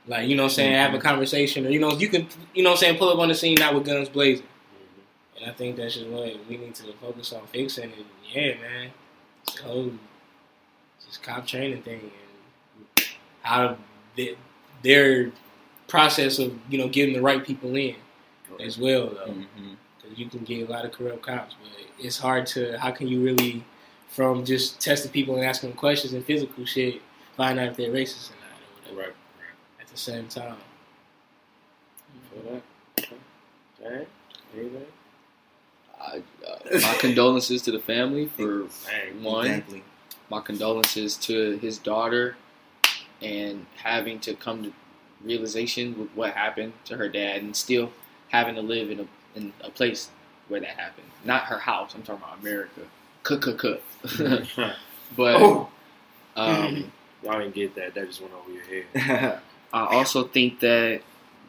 [0.10, 2.64] like you know what I'm saying, have a conversation, or you know you can you
[2.64, 4.46] know what I'm saying, pull up on the scene not with guns blazing.
[5.40, 7.86] And I think that's just what we need to focus on fixing.
[7.86, 8.90] And yeah, man,
[9.46, 9.92] this whole
[11.06, 12.02] just cop training thing
[12.98, 13.08] and
[13.44, 13.78] how
[14.18, 14.36] they,
[14.84, 15.32] their
[15.88, 17.96] process of you know getting the right people in
[18.60, 19.32] as well, though.
[19.32, 19.76] Mhm.
[20.02, 21.72] Because you can get a lot of corrupt cops, but
[22.04, 22.78] it's hard to.
[22.80, 23.64] How can you really,
[24.10, 27.02] from just testing people and asking them questions and physical shit,
[27.38, 29.16] find out if they're racist or not, or whatever, Right.
[29.90, 30.56] At the same time.
[32.32, 33.04] Feel that?
[33.04, 33.16] Okay.
[33.84, 34.08] All right.
[34.56, 34.86] Anything?
[36.00, 39.24] I, uh, my condolences to the family for Dang.
[39.24, 39.48] one.
[39.48, 39.84] Exactly.
[40.30, 42.36] My condolences to his daughter
[43.22, 44.74] and having to come to
[45.24, 47.92] realization with what happened to her dad and still
[48.30, 50.10] having to live in a in a place
[50.48, 51.08] where that happened.
[51.26, 51.94] Not her house.
[51.96, 52.82] I'm talking about America.
[53.24, 53.82] Cook, cook, cook.
[55.18, 55.70] but oh,
[56.36, 56.92] um,
[57.24, 57.96] y'all didn't get that.
[57.96, 59.40] That just went over your head.
[59.74, 61.02] I also think that,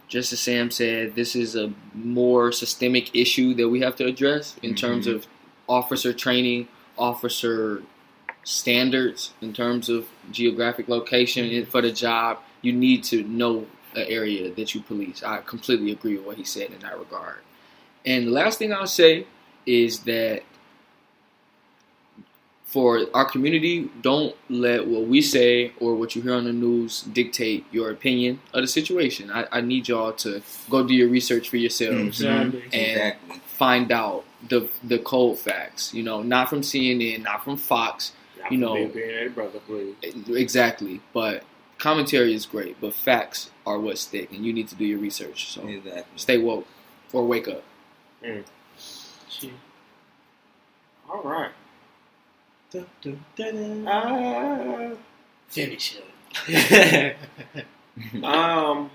[0.09, 4.57] just as Sam said, this is a more systemic issue that we have to address
[4.63, 5.15] in terms Mhm.
[5.15, 5.27] of
[5.69, 6.69] officer training,
[6.99, 7.83] officer
[8.43, 12.39] standards, in terms of geographic location and for the job.
[12.63, 15.23] You need to know an area that you police.
[15.23, 17.39] I completely agree with what he said in that regard.
[18.05, 19.27] And the last thing I'll say
[19.67, 20.43] is that
[22.71, 27.03] for our community, don't let what we say or what you hear on the news
[27.03, 29.29] dictate your opinion of the situation.
[29.31, 30.41] I, I need y'all to
[30.71, 32.29] go do your research for yourselves Mhm.
[32.31, 33.41] and Exactly.
[33.47, 35.93] find out the the cold facts.
[35.93, 39.59] You know, not from CNN, not from Fox, Not You for know- me being brother,
[39.67, 39.97] please.
[40.29, 41.01] exactly.
[41.13, 41.43] But
[41.79, 45.51] commentary is great, but facts are what stick, and you need to do your research.
[45.53, 46.05] So Exactly.
[46.17, 46.67] stay woke
[47.13, 47.65] or wake up.
[49.29, 49.51] Shit.
[51.11, 51.51] All right.
[52.71, 53.89] Dun, dun, dun, dun.
[53.89, 54.97] Uh,
[55.49, 55.99] Finish
[56.47, 57.15] him.
[58.25, 58.91] um.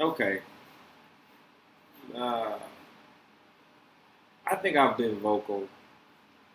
[0.00, 0.40] Okay.
[2.14, 2.58] Uh,
[4.46, 5.68] I think I've been vocal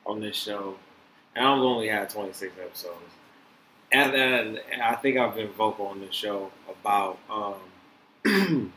[0.05, 0.77] on this show,
[1.35, 3.13] and I've only had 26 episodes.
[3.91, 8.73] And then I think I've been vocal on this show about um,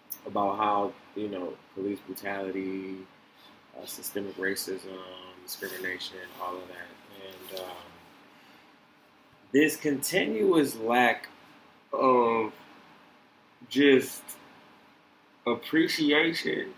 [0.26, 2.96] about how you know police brutality,
[3.78, 4.98] uh, systemic racism,
[5.44, 7.76] discrimination, all of that, and um,
[9.52, 11.28] this continuous lack
[11.92, 12.52] of
[13.68, 14.22] just
[15.46, 16.72] appreciation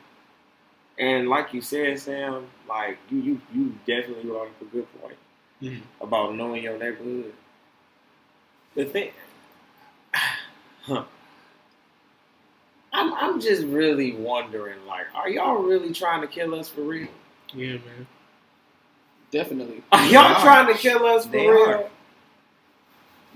[0.98, 5.16] and like you said, Sam, like you you you definitely brought up a good point
[5.62, 5.82] Mhm.
[6.00, 7.32] about knowing your neighborhood.
[8.74, 9.10] The thing,
[10.82, 11.04] huh.
[12.92, 17.08] I'm I'm just really wondering, like, are y'all really trying to kill us for real?
[17.52, 18.06] Yeah, man.
[19.34, 19.82] Definitely.
[19.90, 20.40] Are y'all are.
[20.42, 21.68] trying to kill us for They real?
[21.70, 21.84] are.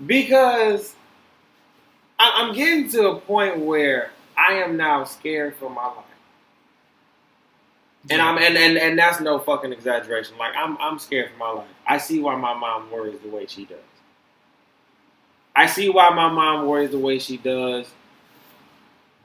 [0.05, 0.95] Because
[2.17, 6.05] I, I'm getting to a point where I am now scared for my life.
[8.09, 10.37] And I'm and, and, and that's no fucking exaggeration.
[10.37, 11.67] Like I'm I'm scared for my life.
[11.85, 13.77] I see why my mom worries the way she does.
[15.53, 17.87] I see why my mom worries the way she does.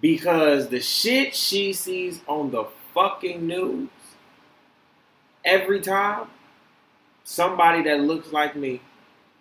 [0.00, 2.64] Because the shit she sees on the
[2.94, 3.88] fucking news
[5.44, 6.26] every time,
[7.24, 8.80] somebody that looks like me,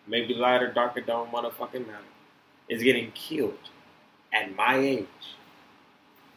[0.08, 2.04] maybe lighter, darker, don't motherfucking matter,
[2.68, 3.58] is getting killed
[4.34, 5.08] at my age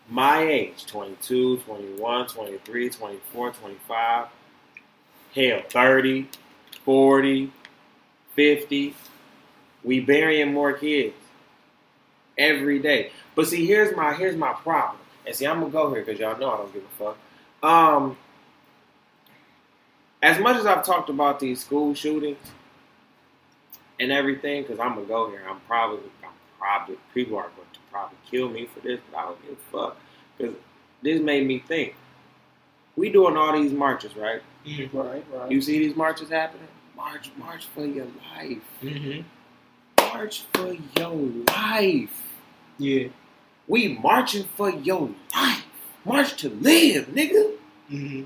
[0.08, 4.26] my age 22, 21, 23, 24, 25,
[5.34, 6.28] hell, 30,
[6.84, 7.52] 40,
[8.34, 8.94] 50.
[9.82, 11.14] We burying more kids
[12.38, 13.10] every day.
[13.34, 15.00] But see, here's my here's my problem.
[15.26, 17.18] And see, I'm gonna go here because y'all know I don't give a fuck.
[17.68, 18.16] Um,
[20.26, 22.38] as much as I've talked about these school shootings
[24.00, 27.78] and everything, because I'm gonna go here, I'm probably, I'm probably, people are going to
[27.92, 29.96] probably kill me for this, but I don't give a fuck.
[30.36, 30.56] Because
[31.00, 31.94] this made me think.
[32.96, 34.42] We doing all these marches, right?
[34.66, 34.96] Mm-hmm.
[34.96, 35.50] Right, right.
[35.50, 36.66] You see these marches happening?
[36.96, 38.58] March, march for your life.
[38.82, 39.22] Mm-hmm.
[40.00, 42.22] March for your life.
[42.78, 43.08] Yeah.
[43.68, 45.64] We marching for your life.
[46.04, 47.52] March to live, nigga.
[47.90, 48.24] Mm-hmm.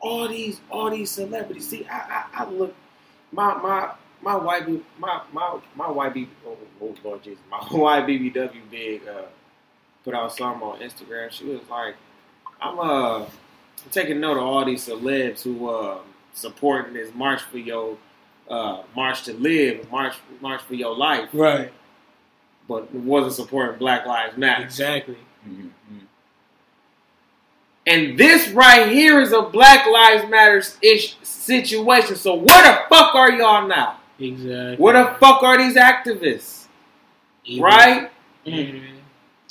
[0.00, 1.68] All these all these celebrities.
[1.68, 2.74] See, I I, I look
[3.32, 3.90] my my
[4.22, 9.22] my YB my my my YB oh, oh Lord Jesus my YBBW big uh,
[10.04, 11.30] put out something on Instagram.
[11.30, 11.96] She was like,
[12.60, 13.26] I'm uh
[13.90, 15.98] taking note of all these celebs who uh
[16.32, 17.96] supporting this march for your
[18.48, 21.72] uh march to live, march march for your life, Right.
[22.68, 24.64] but wasn't supporting Black Lives Matter.
[24.64, 25.16] Exactly.
[25.48, 25.70] Mhm.
[27.86, 32.14] And this right here is a Black Lives Matter ish situation.
[32.16, 33.96] So where the fuck are y'all now?
[34.18, 34.76] Exactly.
[34.76, 36.66] Where the fuck are these activists?
[37.44, 38.10] Even- Right?
[38.46, 38.82] Mhm.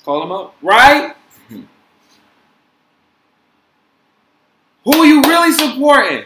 [0.06, 0.56] Call them up.
[0.62, 1.16] Right?
[1.52, 1.66] Mhm.
[4.86, 6.26] Who are you really supporting?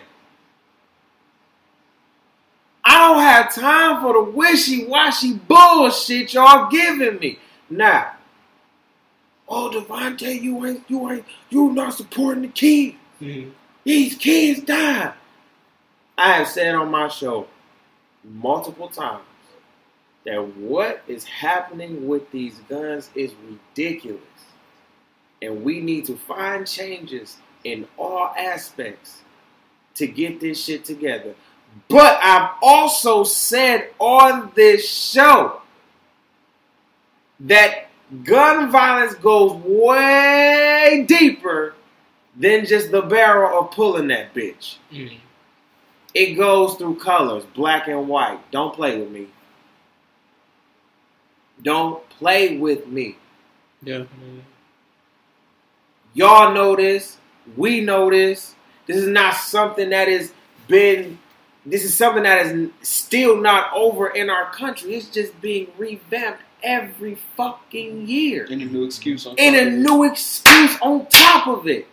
[2.85, 7.39] I don't have time for the wishy-washy bullshit y'all giving me.
[7.69, 8.12] Now,
[9.53, 12.97] oh Devontae, you ain't you ain't you not supporting the kids.
[13.21, 13.51] Mhm.
[13.83, 15.13] These kids died.
[16.17, 17.47] I have said on my show
[18.23, 19.23] multiple times
[20.25, 24.21] that what is happening with these guns is ridiculous.
[25.41, 29.21] And we need to find changes in all aspects
[29.95, 31.35] to get this shit together.
[31.89, 35.61] But I've also said on this show
[37.41, 37.82] that
[38.23, 41.75] gun violence goes way deeper
[42.35, 44.75] than just the barrel of pulling that bitch.
[44.91, 45.17] Mhm.
[46.13, 48.39] It goes through colors, black and white.
[48.51, 49.27] Don't play with me.
[51.61, 53.17] Don't play with me.
[53.83, 54.43] Definitely.
[56.13, 57.17] Y'all know this.
[57.55, 58.55] We know this.
[58.85, 60.33] This is not something that has
[60.67, 61.19] been.
[61.65, 64.95] This is something that is still not over in our country.
[64.95, 68.47] It's just being revamped every fucking year.
[68.49, 69.77] And a new excuse on and top a of it.
[69.77, 71.87] new excuse on top of it.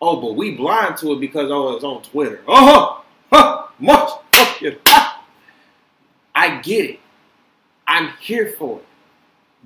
[0.00, 2.40] Oh, but we blind to it because oh, it's on Twitter.
[2.46, 4.76] Oh, huh, much fucking.
[6.34, 7.00] I get it.
[7.88, 8.84] I'm here for it.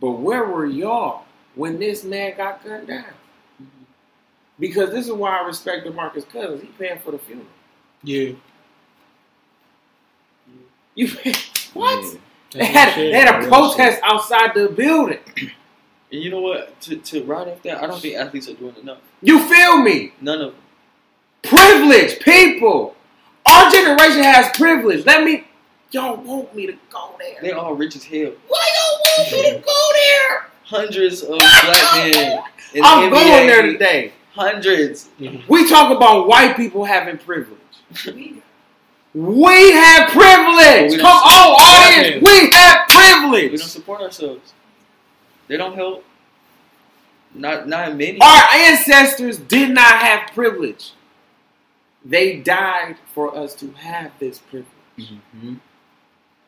[0.01, 3.05] But where were y'all when this man got gunned down?
[4.59, 6.63] Because this is why I respect DeMarcus Cousins.
[6.63, 7.47] He paying for the funeral.
[8.03, 8.33] Yeah.
[10.95, 11.09] You
[11.75, 12.05] what?
[12.05, 12.19] Yeah.
[12.53, 15.19] They had, That's they had a protest outside the building.
[15.37, 16.79] And you know what?
[16.83, 18.99] To to round off that, I don't think athletes are doing enough.
[19.23, 20.13] You feel me?
[20.21, 20.63] None of them.
[21.43, 22.95] Privilege, people.
[23.47, 25.07] Our generation has privilege.
[25.07, 25.45] Let me.
[25.91, 27.37] Y'all want me to go there?
[27.43, 28.33] They all rich as hell.
[28.49, 30.47] Why y'all want me to go there?
[30.65, 32.43] Hundreds of black men.
[32.83, 34.13] I'm the going there today.
[34.35, 35.11] Hundreds.
[35.49, 37.59] We talk about white people having privilege.
[39.15, 40.93] We have privilege.
[40.93, 42.27] We don't- Come on, audience.
[42.27, 43.53] We have privilege.
[43.53, 44.53] We don't support ourselves.
[45.49, 46.05] They don't help.
[47.35, 48.19] Not not many.
[48.21, 50.93] Our ancestors did not have privilege.
[52.05, 54.67] They died for us to have this privilege.
[54.99, 55.61] Mhm.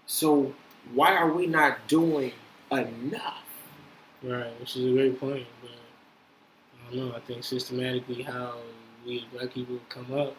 [0.07, 0.55] So
[0.93, 2.33] why are we not doing
[2.71, 3.43] enough?
[4.23, 5.47] Right, which is a great point.
[5.63, 7.17] But I don't know.
[7.17, 8.57] I think systematically how
[9.07, 10.35] we as black people come up,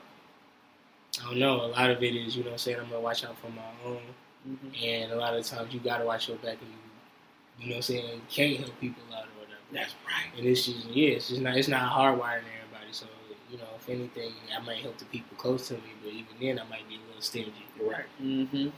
[1.21, 1.61] I don't know.
[1.65, 3.49] A lot of it is, you know, what I'm saying I'm gonna watch out for
[3.49, 3.99] my own,
[4.47, 4.83] Mhm.
[4.83, 7.77] and a lot of times you gotta watch your back, and you, you know, what
[7.77, 9.59] I'm saying you can't help people out or whatever.
[9.71, 10.37] That's right.
[10.37, 12.91] And it's just yeah, it's just not it's not hardwiring everybody.
[12.91, 13.05] So
[13.51, 16.59] you know, if anything, I might help the people close to me, but even then,
[16.59, 17.53] I might be a little stingy.
[17.81, 18.05] Right.
[18.21, 18.69] Mm-hmm.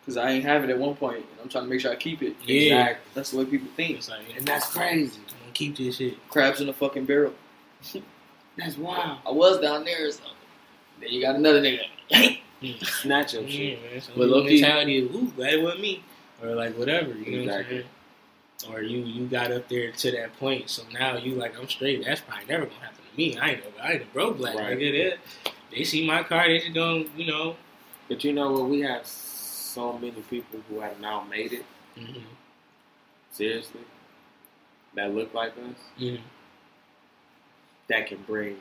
[0.00, 1.96] Because I ain't have it at one point, and I'm trying to make sure I
[1.96, 2.36] keep it.
[2.44, 2.60] Yeah.
[2.60, 3.10] Exactly.
[3.14, 3.96] That's the way people think.
[3.98, 5.18] It's like And that's crazy.
[5.18, 6.28] I'm gonna keep this shit.
[6.28, 7.32] Crabs in a fucking barrel.
[8.56, 9.18] That's wild.
[9.26, 10.30] I was down there or something.
[11.04, 12.38] Then you got another nigga.
[12.82, 13.82] Snatch your Yeah, shit.
[13.92, 14.00] man.
[14.00, 16.02] So But low-key- mentality is, ooh, glad it wasn't me,
[16.42, 17.12] or like whatever.
[17.14, 17.84] You know what I'm saying?
[18.70, 22.02] Or you you got up there to that point, so now you like I'm straight.
[22.04, 23.36] That's probably never gonna happen to me.
[23.36, 24.78] I ain't no, I ain't a broke black Right.
[24.78, 24.92] nigga.
[25.70, 27.56] They, they see my car, they just gonna you know.
[28.08, 28.70] But you know what?
[28.70, 31.64] We have so many people who have now made it.
[31.98, 32.20] Mm-hmm.
[33.32, 33.80] Seriously.
[34.94, 35.76] That look like us.
[36.00, 36.22] Mm-hmm.
[37.88, 38.56] That can bring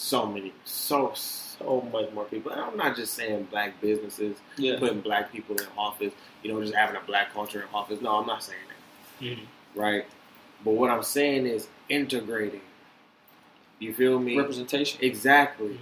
[0.00, 2.50] so many, so so much more people.
[2.50, 4.78] And I'm not just saying black businesses Yeah.
[4.78, 6.14] putting black people in office.
[6.42, 8.00] You know, just having a black culture in office.
[8.00, 9.24] No, I'm not saying that.
[9.26, 9.78] Mm-hmm.
[9.78, 10.06] Right.
[10.64, 12.62] But what I'm saying is integrating.
[13.78, 14.38] You feel me?
[14.38, 14.98] Representation.
[15.02, 15.78] Exactly.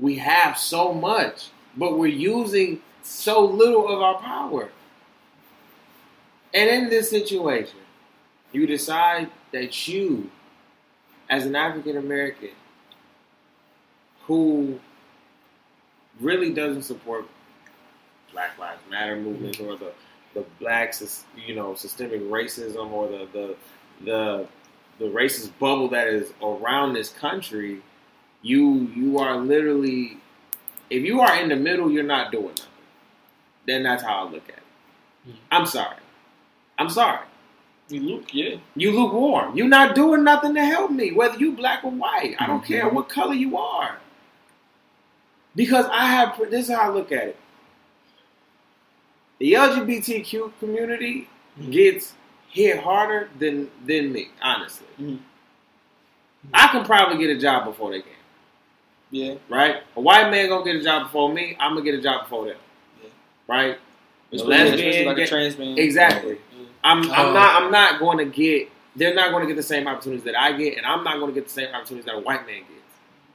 [0.00, 4.70] We have so much, but we're using so little of our power.
[6.52, 7.78] And in this situation,
[8.52, 10.28] you decide that you,
[11.28, 12.50] as an African American,
[14.30, 14.78] who
[16.20, 17.26] really doesn't support
[18.32, 19.92] Black Lives Matter movement or the
[20.34, 20.94] the black,
[21.48, 23.56] you know, systemic racism or the the
[24.04, 24.46] the
[25.00, 27.82] the racist bubble that is around this country,
[28.42, 30.18] you you are literally
[30.90, 32.64] if you are in the middle, you're not doing nothing.
[33.66, 35.30] Then that's how I look at it.
[35.32, 35.36] Mhm.
[35.50, 35.96] I'm sorry.
[36.78, 37.26] I'm sorry.
[37.88, 38.56] You look, yeah.
[38.76, 39.56] You lukewarm.
[39.56, 42.36] You're not doing nothing to help me, whether you black or white.
[42.38, 42.66] I don't Mhm.
[42.66, 43.98] care what color you are.
[45.56, 47.36] Because I have this is how I look at it.
[49.38, 51.28] The LGBTQ community
[51.58, 51.72] Mhm.
[51.72, 52.14] gets
[52.48, 54.86] hit harder than than me, honestly.
[55.00, 55.18] Mhm.
[56.54, 58.12] I can probably get a job before they can.
[59.10, 59.34] Yeah.
[59.48, 59.82] Right?
[59.96, 61.56] A white man gonna get a job before me.
[61.58, 62.56] I'm gonna get a job before them.
[63.02, 63.08] Yeah.
[63.48, 63.78] Right?
[64.32, 65.78] Especially, lesbian especially like a trans man.
[65.78, 66.32] Exactly.
[66.56, 66.66] Yeah.
[66.84, 67.62] I'm I'm Oh, not.
[67.62, 68.70] I'm not going to get.
[68.96, 71.32] They're not going to get the same opportunities that I get, and I'm not going
[71.32, 72.70] to get the same opportunities that a white man gets.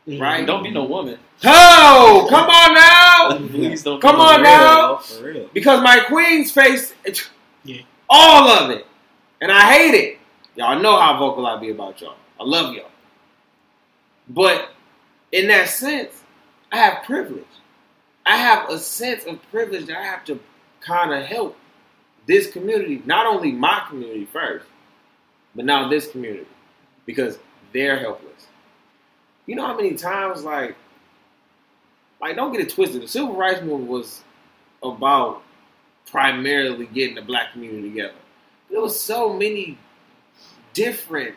[0.07, 0.45] Right.
[0.45, 1.17] Don't be no woman.
[1.43, 3.47] Oh, come on now!
[3.49, 3.99] Please don't.
[3.99, 4.43] Come be on woman.
[4.43, 4.97] now.
[4.97, 5.49] For real.
[5.53, 6.93] Because my queen's face,
[7.63, 7.81] Yeah.
[8.09, 8.85] all of it,
[9.41, 10.19] and I hate it.
[10.55, 12.15] Y'all know how vocal I be about y'all.
[12.39, 12.91] I love y'all,
[14.29, 14.69] but
[15.31, 16.21] in that sense,
[16.71, 17.43] I have privilege.
[18.25, 20.39] I have a sense of privilege that I have to
[20.81, 21.57] kind of help
[22.27, 24.65] this community, not only my community first,
[25.55, 26.47] but now this community,
[27.05, 27.37] because
[27.73, 28.47] they're helpless.
[29.45, 30.75] You know how many times, like,
[32.21, 33.01] like don't get it twisted.
[33.01, 34.23] The civil rights movement was
[34.81, 35.41] about
[36.09, 38.13] primarily getting the black community together.
[38.69, 39.77] There was so many
[40.73, 41.35] different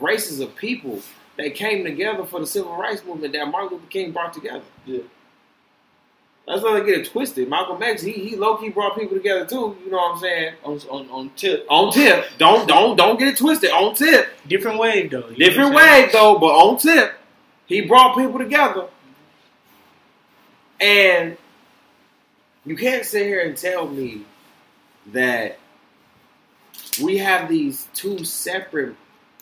[0.00, 1.00] races of people
[1.36, 4.62] that came together for the civil rights movement that Martin Luther King brought together.
[4.86, 5.00] Yeah.
[6.46, 7.48] That's not to get it twisted.
[7.50, 9.76] Malcolm X, he, he low key brought people together too.
[9.84, 10.54] You know what I'm saying?
[10.64, 11.66] On, on, on tip.
[11.68, 13.70] On tip, don't don't don't get it twisted.
[13.70, 15.30] On tip, Different wave though.
[15.32, 17.17] different way though, but on tip,
[17.68, 18.88] he brought people together.
[20.80, 21.36] And
[22.66, 24.24] you can't sit here and tell me
[25.12, 25.58] that
[27.00, 28.96] we have these two separate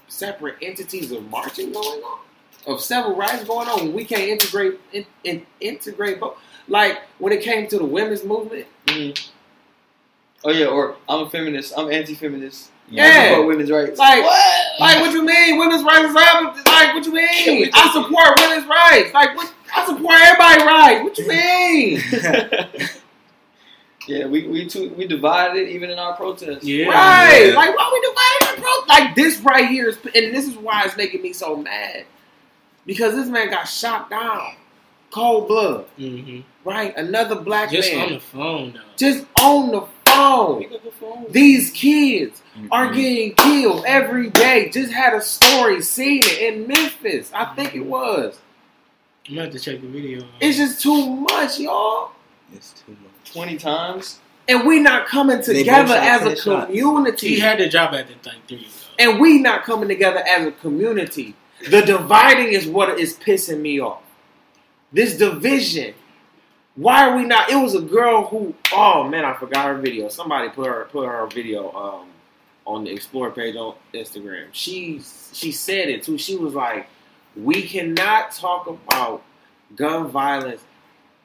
[0.09, 2.21] separate entities of marching going on,
[2.67, 3.93] of civil rights going on.
[3.93, 6.39] We can't integrate in, in, integrate both.
[6.69, 9.31] Like when it came to the women's movement, Mm.
[10.45, 11.75] Oh yeah, or I'm a feminist.
[11.77, 12.71] I'm anti-feminist.
[12.89, 13.29] I Yeah.
[13.31, 13.99] support women's rights.
[13.99, 14.65] Like- what?
[14.81, 15.59] like what you mean?
[15.59, 16.57] Women's rights is up.
[16.67, 17.71] Like what you mean?
[17.75, 19.13] I support women's rights.
[19.15, 19.53] Like what?
[19.75, 21.03] I support everybody's rights.
[21.03, 21.29] What you
[22.79, 22.89] mean?
[24.09, 26.63] Yeah, we we too, we divided even in our protests.
[26.63, 26.87] Yeah.
[26.87, 27.49] Right.
[27.49, 27.55] Yeah.
[27.57, 28.71] Like, why we dividing, bro?
[28.87, 32.05] Like, this right here is, and this is why it's making me so mad.
[32.87, 34.55] Because this man got shot down.
[35.11, 35.87] Cold blood.
[35.97, 36.97] hmm Right?
[36.97, 38.07] Another black Just man.
[38.07, 38.81] on the phone though.
[38.97, 40.63] just on the phone.
[40.63, 41.27] Pick up the phone.
[41.31, 42.95] These kids are Mhm.
[42.95, 44.69] getting killed every day.
[44.71, 47.31] Just had a story, seen it in Memphis.
[47.35, 48.39] I think it was.
[49.29, 50.25] I'm gonna have to check the video.
[50.41, 52.13] It's just too much, y'all.
[52.55, 53.33] It's too much.
[53.33, 54.21] twenty times.
[54.49, 56.67] And we not coming together as a 10 shots.
[56.67, 57.29] community.
[57.31, 58.59] he had to drop at the like three.
[58.59, 59.05] Though.
[59.11, 61.35] and we not coming together as a community.
[61.69, 64.03] The dividing is what is pissing me off.
[64.93, 65.95] This division.
[66.77, 67.51] Why are we not?
[67.51, 68.55] It was a girl who.
[68.73, 70.09] Oh man, I forgot her video.
[70.09, 72.07] Somebody put her put her video um,
[72.67, 74.47] on the Explore page on Instagram.
[74.53, 75.01] She
[75.33, 76.19] she said it too.
[76.19, 76.89] She was like,
[77.37, 79.23] "We cannot talk about
[79.77, 80.63] gun violence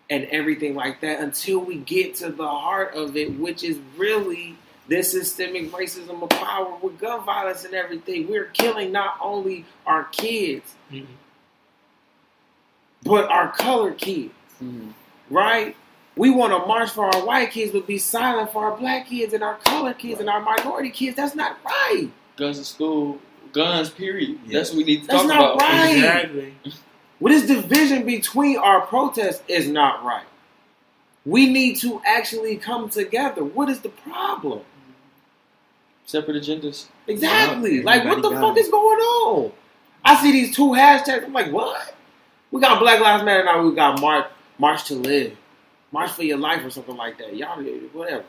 [0.10, 4.56] and everything like that until we get to the heart of it, which is really
[4.88, 8.28] this systemic racism of power with gun violence and everything.
[8.28, 11.06] We're killing not only our kids, Mhm.
[13.04, 14.94] but our colored kids, Mhm.
[15.30, 15.76] right?
[16.16, 19.34] We want to march for our white kids, but be silent for our black kids
[19.34, 21.16] and our colored kids and our minority kids.
[21.16, 22.10] That's not right.
[22.36, 23.20] Guns in school.
[23.54, 23.90] Guns.
[23.90, 24.40] Period.
[24.46, 24.60] Yeah.
[24.60, 25.28] That's what we need to talk about.
[25.28, 25.80] That's talk not about.
[25.80, 25.96] right.
[25.96, 26.54] Exactly.
[27.20, 30.26] Well, this division between our protests is not right.
[31.26, 33.44] We need to actually come together.
[33.44, 34.62] What is the problem?
[36.06, 36.88] Separate agendas.
[37.08, 37.78] Exactly.
[37.78, 38.62] Yeah, like, what the fuck it.
[38.62, 39.52] is going on?
[40.04, 41.26] I see these two hashtags.
[41.26, 41.96] I'm like, what?
[42.50, 43.62] We got Black Lives Matter now.
[43.64, 44.26] We got March,
[44.58, 45.38] March to Live,
[45.92, 47.36] March for Your Life, or something like that.
[47.36, 47.62] Y'all,
[47.94, 48.24] whatever.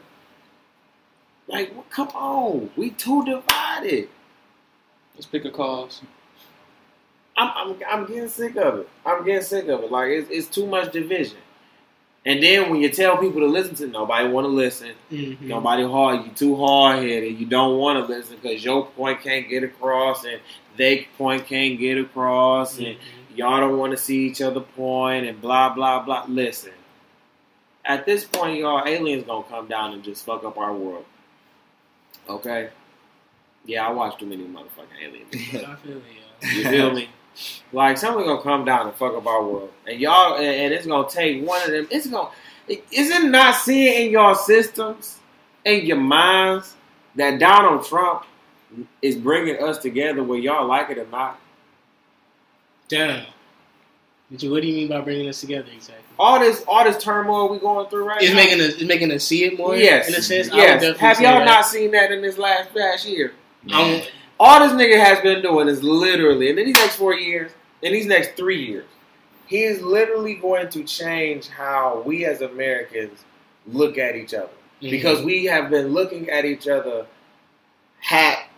[1.48, 2.70] Like, what- come on.
[2.76, 4.08] We too divided.
[5.14, 6.02] Let's pick a cause.
[7.36, 8.88] I'm, I'm, I'm getting sick of it.
[9.06, 9.90] I'm getting sick of it.
[9.90, 11.38] Like, it's, it's too much division.
[12.24, 14.92] And then when you tell people to listen to, nobody want to listen.
[15.10, 15.40] Mhm.
[15.40, 16.24] Nobody hard.
[16.24, 17.36] You too hard headed.
[17.38, 20.40] You don't want to listen because your point can't get across, and
[20.76, 22.98] they point can't get across, and Mhm.
[23.34, 26.24] y'all don't want to see each other point, and blah blah blah.
[26.28, 26.70] Listen,
[27.84, 31.04] at this point, y'all aliens gonna come down and just fuck up our world.
[32.28, 32.70] Okay.
[33.64, 35.28] Yeah, I watched too many motherfucking aliens.
[35.34, 36.02] I feel it,
[36.42, 36.52] yeah.
[36.52, 37.08] You feel me?
[37.72, 40.86] Like someone gonna come down and fuck up our world, and y'all, and, and it's
[40.86, 41.88] gonna take one of them.
[41.90, 42.28] It's gonna,
[42.68, 45.18] is it not seeing in your systems,
[45.64, 46.74] in your minds,
[47.16, 48.24] that Donald Trump
[49.00, 51.40] is bringing us together, whether y'all like it or not?
[52.88, 53.26] Damn.
[54.32, 56.04] But What do you mean by bringing us together exactly?
[56.18, 58.36] All this, all this turmoil we going through right It's now.
[58.36, 59.76] making us, it's making us see it more.
[59.76, 60.48] yes, in a sense.
[60.52, 60.98] Yes.
[60.98, 61.44] Have y'all that.
[61.44, 63.32] not seen that in this last past year?
[63.70, 64.02] I'm-
[64.40, 67.52] All this nigga has been doing is literally, in these next four years,
[67.82, 68.86] in these next three years,
[69.46, 73.24] he is literally going to change how we as Americans
[73.66, 74.48] look at each other.
[74.80, 74.90] Mhm.
[74.90, 77.06] Because we have been looking at each other
[78.00, 78.48] hat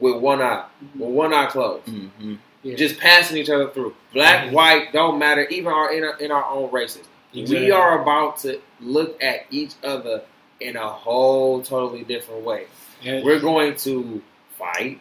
[0.00, 0.64] with one eye,
[0.98, 1.86] with one eye closed.
[1.86, 2.38] Mhm.
[2.62, 2.76] Yeah.
[2.76, 3.94] Just passing each other through.
[4.12, 4.52] Black, Mhm.
[4.52, 7.06] white, don't matter, even our in our, in our own races.
[7.34, 7.66] Exactly.
[7.66, 10.22] We are about to look at each other
[10.60, 12.66] in a whole totally different way.
[13.02, 13.22] Yeah.
[13.24, 14.22] We're going to
[14.58, 15.00] fight.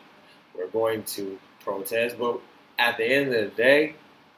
[0.57, 2.17] We're going to protest.
[2.17, 2.39] But
[2.79, 3.93] at the end of the day,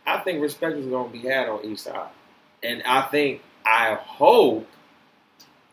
[0.06, 2.10] I think respect is going to be had on each side.
[2.62, 4.68] And I think, I hope,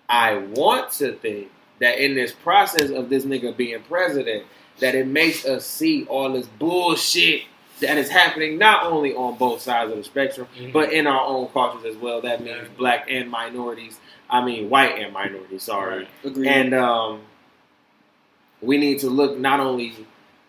[0.08, 4.44] I want to think that in this process of this nigga being president,
[4.80, 7.42] that it makes us see all this bullshit
[7.80, 10.72] that is happening not only on both sides of the spectrum, Mhm.
[10.72, 12.20] but in our own cultures as well.
[12.20, 13.98] That means black and minorities.
[14.28, 15.62] I mean, white and minorities.
[15.62, 16.06] Sorry.
[16.24, 16.36] Right.
[16.46, 17.22] And um,
[18.60, 19.94] we need to look not only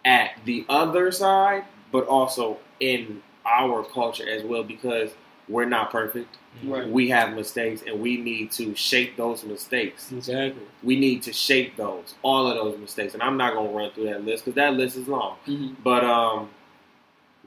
[0.03, 5.11] at the other side, but also in our culture as well, because
[5.51, 6.37] we're not perfect.
[6.63, 6.87] Right.
[6.87, 10.11] We have mistakes, and we need to shape those mistakes.
[10.11, 10.63] Exactly.
[10.83, 13.13] We need to shape those, all of those mistakes.
[13.13, 15.37] And I'm not gonna run through that list because that list is long.
[15.47, 15.75] Mhm.
[15.83, 16.49] But um,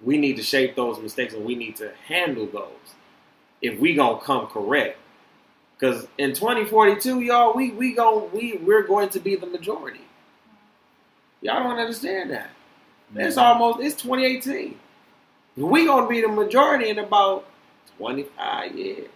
[0.02, 2.94] we need to shape those mistakes, and we need to handle those
[3.60, 4.98] if we gonna come correct.
[5.78, 10.00] Because in 2042, y'all, we we gon' we we're going to be the majority.
[11.42, 12.50] Y'all don't understand that.
[13.16, 14.78] It's almost it's 2018.
[15.56, 17.44] We gonna be the majority in about
[17.98, 19.08] 25 years.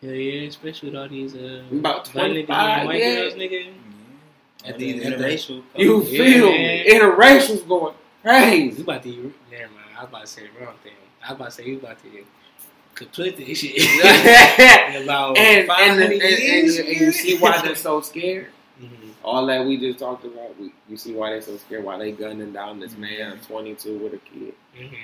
[0.00, 3.14] Yeah, yeah, especially with all these uh, About 25, white yeah.
[3.16, 3.72] girls, nigga.
[4.64, 5.62] At At these the- at the- interracial.
[5.76, 6.60] You Yeah, feel man.
[6.60, 6.90] me?
[6.90, 8.56] Interracials going crazy.
[8.64, 8.82] You crazy.
[8.82, 9.86] about to, never mind.
[9.96, 10.92] I was about to say the wrong thing.
[11.24, 12.24] I was about to say you about to
[12.94, 17.12] complete this shit and in about and, five and, and, hundred and you, and you
[17.12, 18.48] see why they're so scared.
[18.80, 18.90] Mhm.
[19.24, 21.84] All that we just talked about, we, you see why they're so scared.
[21.84, 24.96] Why they gunning down this man, 22 with a kid, Mhm.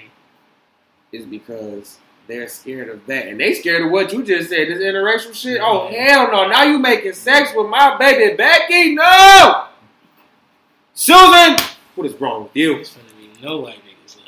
[1.12, 4.68] is because they're scared of that, and they scared of what you just said.
[4.68, 5.60] This interracial shit.
[5.62, 6.48] Oh hell no!
[6.48, 8.94] Now you making sex with my baby Becky?
[8.94, 9.66] No,
[10.94, 11.56] Susan.
[11.94, 12.76] What is wrong with you?
[12.76, 13.80] It's gonna be no white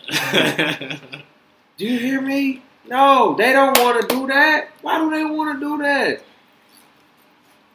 [0.08, 1.00] niggas.
[1.76, 2.62] Do you hear me?
[2.86, 4.68] No, they don't want to do that.
[4.82, 6.22] Why do they want to do that?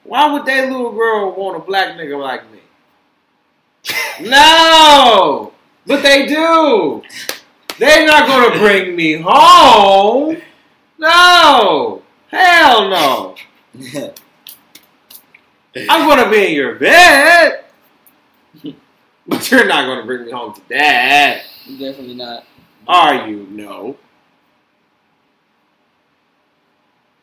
[0.03, 2.59] Why would that little girl want a black nigga like me?
[4.21, 5.53] No,
[5.87, 7.01] but they do.
[7.79, 10.37] They're not gonna bring me home.
[10.97, 13.35] No, hell no.
[15.89, 17.63] I'm gonna be in your bed,
[19.25, 21.43] but you're not gonna bring me home to dad.
[21.65, 22.43] Definitely not.
[22.85, 23.47] Are you?
[23.49, 23.97] No.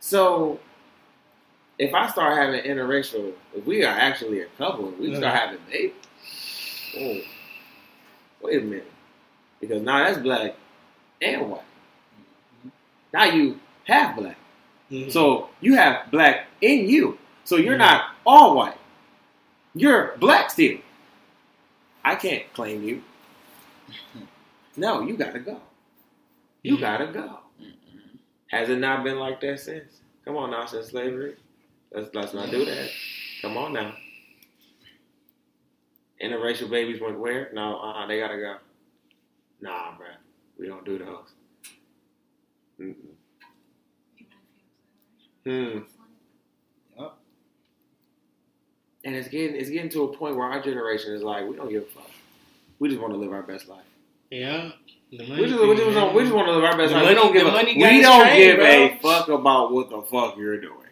[0.01, 0.59] So,
[1.79, 5.39] if I start having interracial, if we are actually a couple, we start mm.
[5.39, 5.93] having babies,
[6.99, 7.21] oh,
[8.41, 8.93] wait a minute.
[9.61, 10.55] Because now that's black
[11.21, 11.63] and white.
[13.13, 14.37] Now you half black.
[14.91, 15.11] Mhm.
[15.11, 17.19] So you have black in you.
[17.45, 17.79] So you're Mhm.
[17.79, 18.77] not all white.
[19.75, 20.79] You're black still.
[22.05, 23.03] I can't claim you.
[24.79, 25.63] No, you gotta go.
[26.63, 26.81] You Mhm.
[26.81, 27.41] gotta go.
[28.49, 30.03] Has it not been like that since?
[30.25, 31.37] Come on now, since slavery.
[31.91, 32.91] Let's let's not do that.
[33.41, 33.95] Come on now.
[36.23, 37.51] Interracial babies went where?
[37.53, 38.57] No, uh, uh they gotta go.
[39.61, 40.17] Nah, bruh.
[40.59, 41.29] We don't do those.
[42.81, 42.95] Mm-mm.
[45.45, 45.79] Hmm.
[46.99, 47.19] Yup.
[49.05, 51.69] And it's getting it's getting to a point where our generation is like, we don't
[51.71, 52.11] give a fuck.
[52.79, 53.85] We just want to live our best life.
[54.31, 54.71] yeah.
[55.09, 57.05] The money We just, we, just, we just want to live our best The life.
[57.05, 57.51] money- we don't give a,
[57.95, 58.67] we don't trained, give bro.
[58.67, 60.86] a fuck about what the fuck you're doing.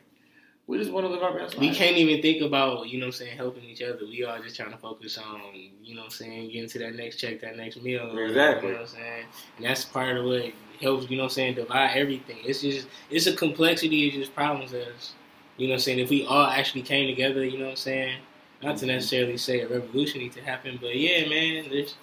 [0.67, 1.61] We just want to live our best life.
[1.61, 3.99] We can't even think about, you know what I'm saying, helping each other.
[4.07, 5.41] We are just trying to focus on,
[5.83, 8.17] you know what I'm saying, getting to that next check, that next meal.
[8.17, 8.69] Exactly.
[8.69, 9.25] You know what I'm saying?
[9.59, 12.39] And that's part of what helps, you know what I'm saying, divide everything.
[12.45, 15.13] It's just, it's a complexity of just problems that's,
[15.59, 17.77] you know what I'm saying, if we all actually came together, you know what I'm
[17.77, 18.19] saying,
[18.63, 21.95] not to necessarily say a revolution needs to happen, but yeah, man, there's,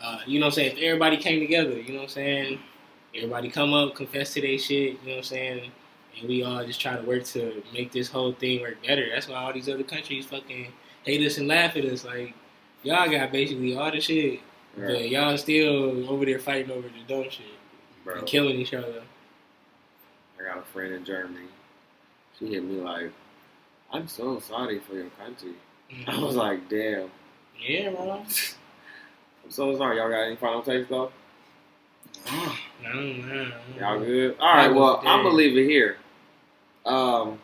[0.00, 2.60] uh, you know what I'm saying, if everybody came together, you know what I'm saying,
[3.12, 5.72] everybody come up, confess to their shit, you know what I'm saying,
[6.18, 9.08] and we all just try to work to make this whole thing work better.
[9.12, 10.68] That's why all these other countries fucking
[11.04, 12.04] hate us and laugh at us.
[12.04, 12.34] Like
[12.82, 14.40] y'all got basically all the shit,
[14.76, 17.46] but y'all still over there fighting over the dumb shit
[18.04, 19.02] Bro, and killing each other.
[20.38, 21.46] I got a friend in Germany.
[22.38, 23.12] She hit me like,
[23.92, 25.54] I'm so sorry for your country.
[25.92, 26.10] Mm-hmm.
[26.22, 27.10] I was like, damn.
[27.60, 28.12] yeah, bro.
[29.44, 29.98] I'm so sorry.
[29.98, 31.12] Y'all got any final takes though?
[32.26, 33.52] I don't know.
[33.78, 34.36] Y'all good?
[34.40, 34.74] All right.
[34.74, 35.96] Well, I'm gonna leave it here.
[36.84, 37.38] Um,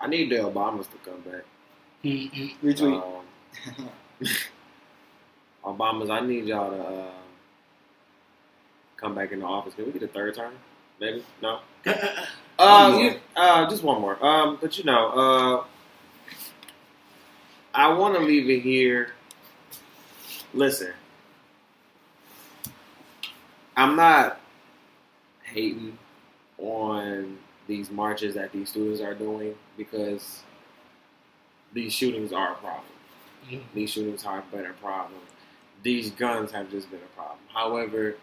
[0.00, 1.44] I need the Obamas to come back.
[2.04, 3.02] Retweet.
[3.02, 3.88] Um,
[5.64, 7.10] Obamas, I need y'all to uh,
[8.96, 9.74] come back in the office.
[9.74, 10.54] Can we get a third term?
[11.00, 11.60] Maybe no.
[12.58, 14.24] Uh, you, uh, just one more.
[14.24, 15.64] Um, but you know, uh,
[17.72, 19.12] I want to leave it here.
[20.52, 20.92] Listen,
[23.76, 24.40] I'm not
[25.44, 25.96] hating
[26.58, 30.42] on these marches that these students are doing because
[31.72, 32.84] these shootings are a problem.
[33.48, 33.60] Mhm.
[33.74, 35.20] These shootings have been a problem.
[35.82, 37.38] These guns have just been a problem.
[37.52, 38.16] However,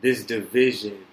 [0.00, 1.06] this division,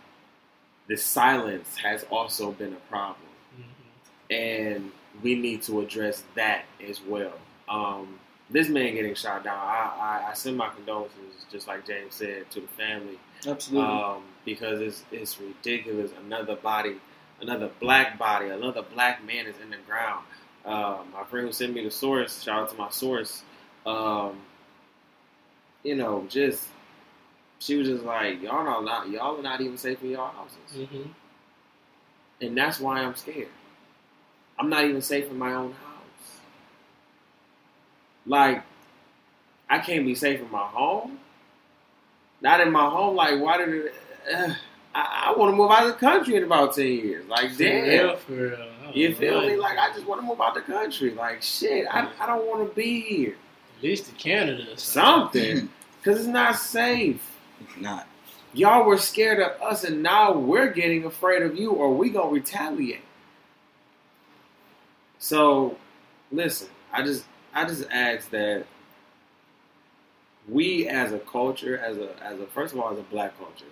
[0.87, 4.35] this silence has also been a problem Mhm.
[4.35, 4.91] and
[5.23, 7.39] we need to address that as well.
[7.69, 8.19] Um,
[8.49, 12.49] this man getting shot down, I, I, I send my condolences, just like James said,
[12.51, 13.17] to the family
[13.47, 13.87] Absolutely.
[13.89, 16.11] um, because it's it's ridiculous.
[16.25, 16.97] Another body,
[17.41, 20.25] another black body, another black man is in the ground.
[20.65, 23.43] Um, my friend who sent me the source, shout out to my source.
[23.85, 24.37] Um,
[25.83, 26.67] you know, just
[27.59, 30.57] she was just like, y'all are not, y'all are not even safe in your houses
[30.75, 31.07] Mhm.
[32.41, 33.47] and that's why I'm scared.
[34.59, 35.84] I'm not even safe in my own house.
[38.25, 38.63] Like,
[39.69, 41.19] I can't be safe in my home.
[42.41, 43.15] Not in my home.
[43.15, 43.93] Like, why did it?
[44.33, 44.53] Uh,
[44.93, 47.27] I, I want to move out of the country in about ten years.
[47.27, 47.83] Like, For damn.
[47.83, 48.67] real, for real.
[48.87, 49.55] I You feel me?
[49.57, 51.11] Like, I just want to move out the country.
[51.11, 53.35] Like, shit, I, I don't want to be here.
[53.77, 54.63] At least to Canada.
[54.71, 55.43] or something.
[55.43, 55.69] Something,
[56.03, 57.21] because it's not safe.
[57.61, 58.07] It's not.
[58.53, 62.29] Y'all were scared of us, and now we're getting afraid of you, or we gonna
[62.31, 63.01] retaliate.
[65.19, 65.77] So,
[66.31, 67.25] listen, I just,
[67.55, 68.65] I just ask that
[70.47, 73.65] we, as a culture, as a, as a, first of all, as a black culture,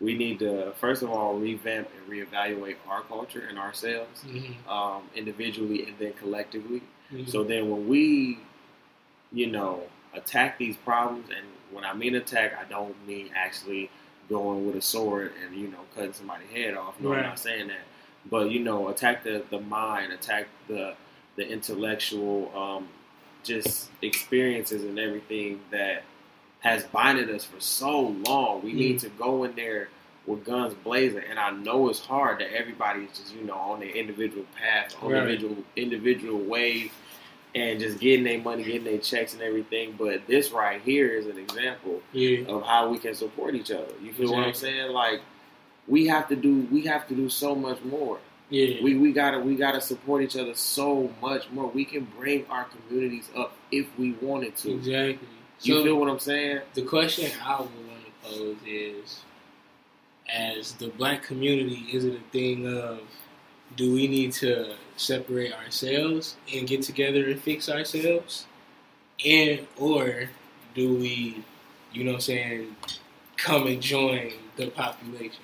[0.00, 4.66] we need to, first of all, revamp and reevaluate our culture and ourselves, Mhm.
[4.68, 6.82] um, individually and then collectively.
[7.12, 7.28] Mhm.
[7.28, 8.38] So then when we,
[9.32, 9.82] you know,
[10.14, 13.90] attack these problems, and when I mean attack, I don't mean actually
[14.28, 16.98] going with a sword and you know cutting somebody's head off.
[17.00, 17.82] No, I'm not saying that,
[18.30, 20.94] but you know, attack the the mind, attack the
[21.36, 22.88] the intellectual, um,
[23.42, 26.02] just experiences and everything that
[26.60, 28.62] has binded us for so long.
[28.62, 29.08] We need mm-hmm.
[29.08, 29.88] to go in there
[30.26, 33.90] with guns blazing, and I know it's hard that everybody's just you know on their
[33.90, 35.22] individual path, on Right.
[35.22, 36.92] individual individual wave,
[37.54, 39.96] and just getting their money, getting their checks and everything.
[39.98, 42.46] But this right here is an example Yeah.
[42.46, 43.92] of how we can support each other.
[44.02, 44.92] You feel what I'm saying?
[44.92, 45.20] Like
[45.88, 48.18] we have to do we have to do so much more.
[48.52, 48.82] Yeah.
[48.82, 51.68] We we gotta we gotta support each other so much more.
[51.68, 54.72] We can bring our communities up if we wanted to.
[54.74, 55.26] exactly.
[55.62, 56.60] You So feel what I'm saying?
[56.74, 59.20] the question I would want to pose is,
[60.30, 63.00] as the black community, is it a thing of
[63.76, 68.46] do we need to separate ourselves and get together and fix ourselves,
[69.24, 70.28] and or
[70.74, 71.42] do we,
[71.92, 72.76] you know, what I'm saying,
[73.38, 75.40] come and join the population?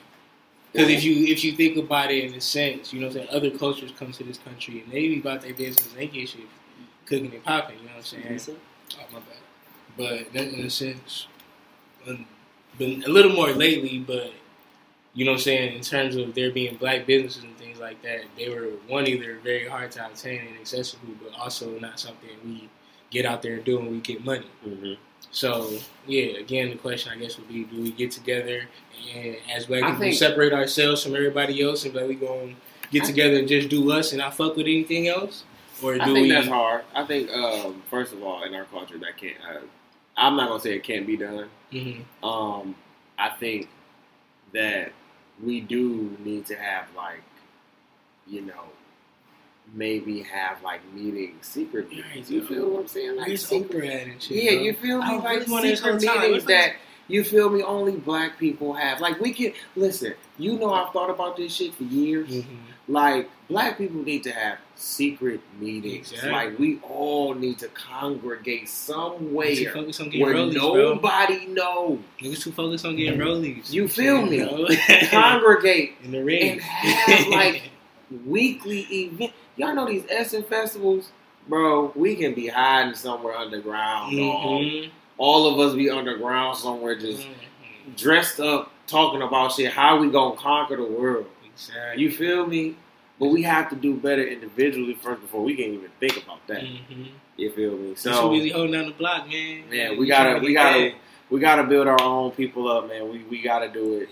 [0.72, 3.26] Because if you if you think about it in a sense, you know, what I'm
[3.26, 6.28] saying other cultures come to this country and they be about their business, they get
[6.28, 6.42] shit
[7.06, 7.78] cooking and popping.
[7.78, 8.58] You know what I'm saying?
[9.00, 10.28] Oh my bad.
[10.32, 11.26] But in a sense,
[12.06, 12.26] um,
[12.76, 13.98] been a little more lately.
[13.98, 14.32] But
[15.14, 18.02] you know what I'm saying in terms of there being black businesses and things like
[18.02, 22.28] that, they were one either very hard to obtain and accessible, but also not something
[22.44, 22.68] we
[23.10, 24.46] get out there and do and we get money.
[24.66, 24.94] Mm-hmm.
[25.30, 25.70] So
[26.06, 28.62] yeah, again, the question I guess would be: Do we get together
[29.14, 32.56] and as black I people think- separate ourselves from everybody else and like we going
[32.82, 35.44] to get I- together and just do us and not fuck with anything else,
[35.82, 36.30] or do I think we?
[36.30, 36.82] that's hard.
[36.94, 39.36] I think um, first of all, in our culture, that can't.
[39.48, 39.60] Uh,
[40.16, 41.48] I'm not gonna say it can't be done.
[41.72, 42.02] Mhm.
[42.22, 42.74] Um,
[43.18, 43.68] I think
[44.52, 44.92] that
[45.42, 47.22] we do need to have like,
[48.26, 48.64] you know,
[49.74, 52.30] maybe have like meetings, secret meetings.
[52.30, 53.16] You feel what I'm saying?
[53.16, 54.42] Like Where's secret and shit?
[54.44, 54.62] Yeah, bro?
[54.62, 55.04] you feel me?
[55.04, 56.74] I like really secret meetings that
[57.08, 59.00] you feel me only black people have.
[59.00, 60.14] Like we can listen.
[60.38, 62.28] You know, I've thought about this shit for years.
[62.28, 62.44] Mhm.
[62.86, 66.12] Like black people need to have secret meetings.
[66.12, 66.30] Exactly.
[66.30, 70.94] Like we all need to congregate somewhere on getting where rollies, bro.
[70.94, 71.98] nobody knows.
[72.20, 73.70] Niggas too focused on getting rollies.
[73.72, 74.38] You feel me?
[75.10, 77.70] Congregate in the ring and have like
[78.26, 79.32] weekly event.
[79.58, 81.10] Y'all know these Essence festivals,
[81.48, 81.92] bro.
[81.96, 84.12] We can be hiding somewhere underground.
[84.16, 84.90] Mhm.
[85.18, 87.96] All of us be underground somewhere, just Mhm.
[87.96, 89.72] dressed up, talking about shit.
[89.72, 91.26] How we gonna conquer the world?
[91.44, 92.02] Exactly.
[92.02, 92.76] You feel me?
[93.18, 96.62] But we have to do better individually first before we can even think about that.
[96.62, 97.08] Mhm.
[97.36, 97.94] You feel me?
[97.96, 99.64] So too busy holding down the block, man.
[99.72, 100.92] Yeah, You we gotta- we gotta-
[101.30, 103.10] we gotta build our own people up, man.
[103.10, 104.08] We we gotta do it.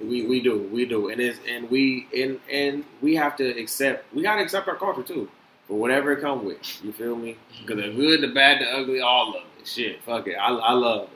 [0.00, 3.48] And we we do we do, and it's and we and and we have to
[3.60, 4.12] accept.
[4.14, 5.28] We gotta accept our culture too,
[5.66, 6.58] for whatever it come with.
[6.84, 7.36] You feel me?
[7.60, 9.66] Because the good, the bad, the ugly, all of it.
[9.66, 10.34] Shit, fuck it.
[10.34, 11.10] I I love it.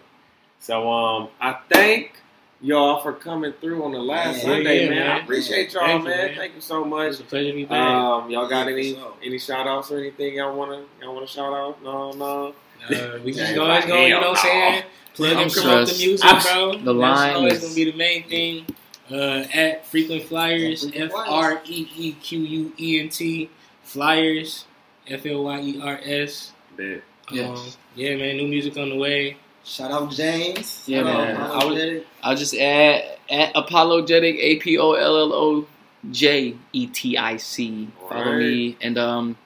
[0.60, 2.12] So um, I thank
[2.60, 5.10] y'all for coming through on the last Yeah, Sunday, yeah, man.
[5.10, 6.26] I appreciate y'all, Thank you, man.
[6.26, 6.36] man.
[6.36, 7.10] Thank you so much.
[7.12, 7.78] It's a pleasure to be back.
[7.78, 11.82] Um, y'all got any any shout outs or anything y'all wanna y'all wanna shout out?
[11.82, 12.54] No, no.
[12.90, 14.82] Uh, we just Yeah, always like, gonna, you know what I'm saying?
[15.14, 16.72] Plug I'm and promote the music, I'm- bro.
[16.72, 18.66] the That's line always is- gonna be the main thing.
[19.10, 21.28] Uh, at Freequent Flyers, Freequent F Flyers.
[21.28, 23.50] R E E Q U E N T
[23.82, 24.64] Flyers,
[25.08, 26.52] F L Y E R S.
[26.78, 27.00] Yes.
[27.30, 27.66] Um,
[27.96, 29.36] yeah, man, new music on the way.
[29.64, 30.82] Shout out James.
[30.86, 31.36] Yeah, Shout man.
[31.36, 32.04] I was- ApolloJetic.
[32.22, 35.66] I'll just add at ApolloJetic A P O L L O
[36.10, 37.88] J E T I C.
[38.08, 38.38] Follow Right.
[38.38, 39.36] me and um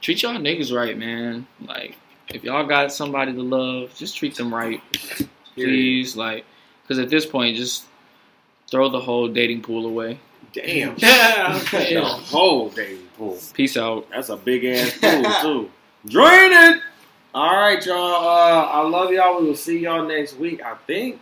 [0.00, 1.46] treat y'all niggas right, man.
[1.66, 1.96] Like
[2.30, 4.80] if y'all got somebody to love, just treat them right,
[5.54, 6.16] please.
[6.16, 6.44] Like,
[6.82, 7.84] because at this point, just
[8.70, 10.18] throw the whole dating pool away.
[10.52, 10.96] Damn.
[10.98, 13.38] Yeah, the whole dating pool.
[13.54, 14.08] Peace out.
[14.10, 15.70] That's a big ass pool too.
[16.06, 16.82] Drain it.
[17.34, 17.96] All right, y'all.
[17.96, 19.40] Uh, I love y'all.
[19.40, 20.62] We will see y'all next week.
[20.62, 21.20] I think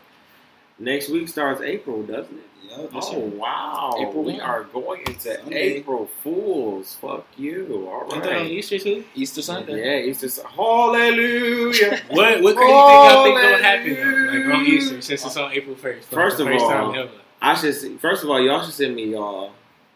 [0.79, 2.45] next week starts April, doesn't it?
[2.69, 2.91] Yep.
[2.95, 3.95] oh wow!
[3.99, 4.41] April we one.
[4.41, 5.57] are going into Sunday.
[5.57, 6.97] April Fools.
[7.01, 7.89] Fuck you.
[7.91, 8.47] All Ain't that on.
[8.47, 9.05] Easter too?
[9.15, 10.03] Easter Sunday.
[10.03, 10.27] Yeah, Easter.
[10.27, 12.01] just hallelujah.
[12.11, 14.49] What what crazy thing y'all think gonna happen though?
[14.51, 16.09] Like on Easter, since it's on April first.
[16.09, 17.11] First of first all, time ever.
[17.41, 19.53] I should see, first of all, y'all should send me y'all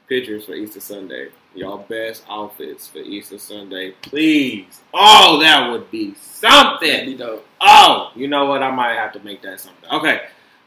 [0.09, 1.28] pictures for Easter Sunday.
[1.55, 4.80] Y'all best outfits for Easter Sunday, please.
[4.94, 7.06] Oh, that would be something.
[7.06, 7.44] be dope.
[7.60, 8.62] Oh, you know what?
[8.62, 9.90] I might have to make that something.
[9.90, 10.20] Okay.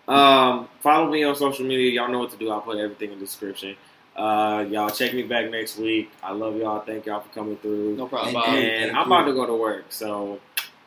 [0.08, 1.92] Um, follow me on social media.
[1.92, 2.50] Y'all know what to do.
[2.52, 3.76] I'll put everything in the description.
[4.16, 6.12] Uh, y'all check me back next week.
[6.22, 6.82] I love y'all.
[6.82, 7.96] Thank y'all for coming through.
[7.96, 8.34] No problem.
[8.34, 8.56] Thank Bob.
[8.56, 8.62] you.
[8.62, 9.86] And I'm about to go to work.
[9.90, 10.40] So,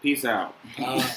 [0.02, 0.55] peace out.
[0.78, 1.09] Uh,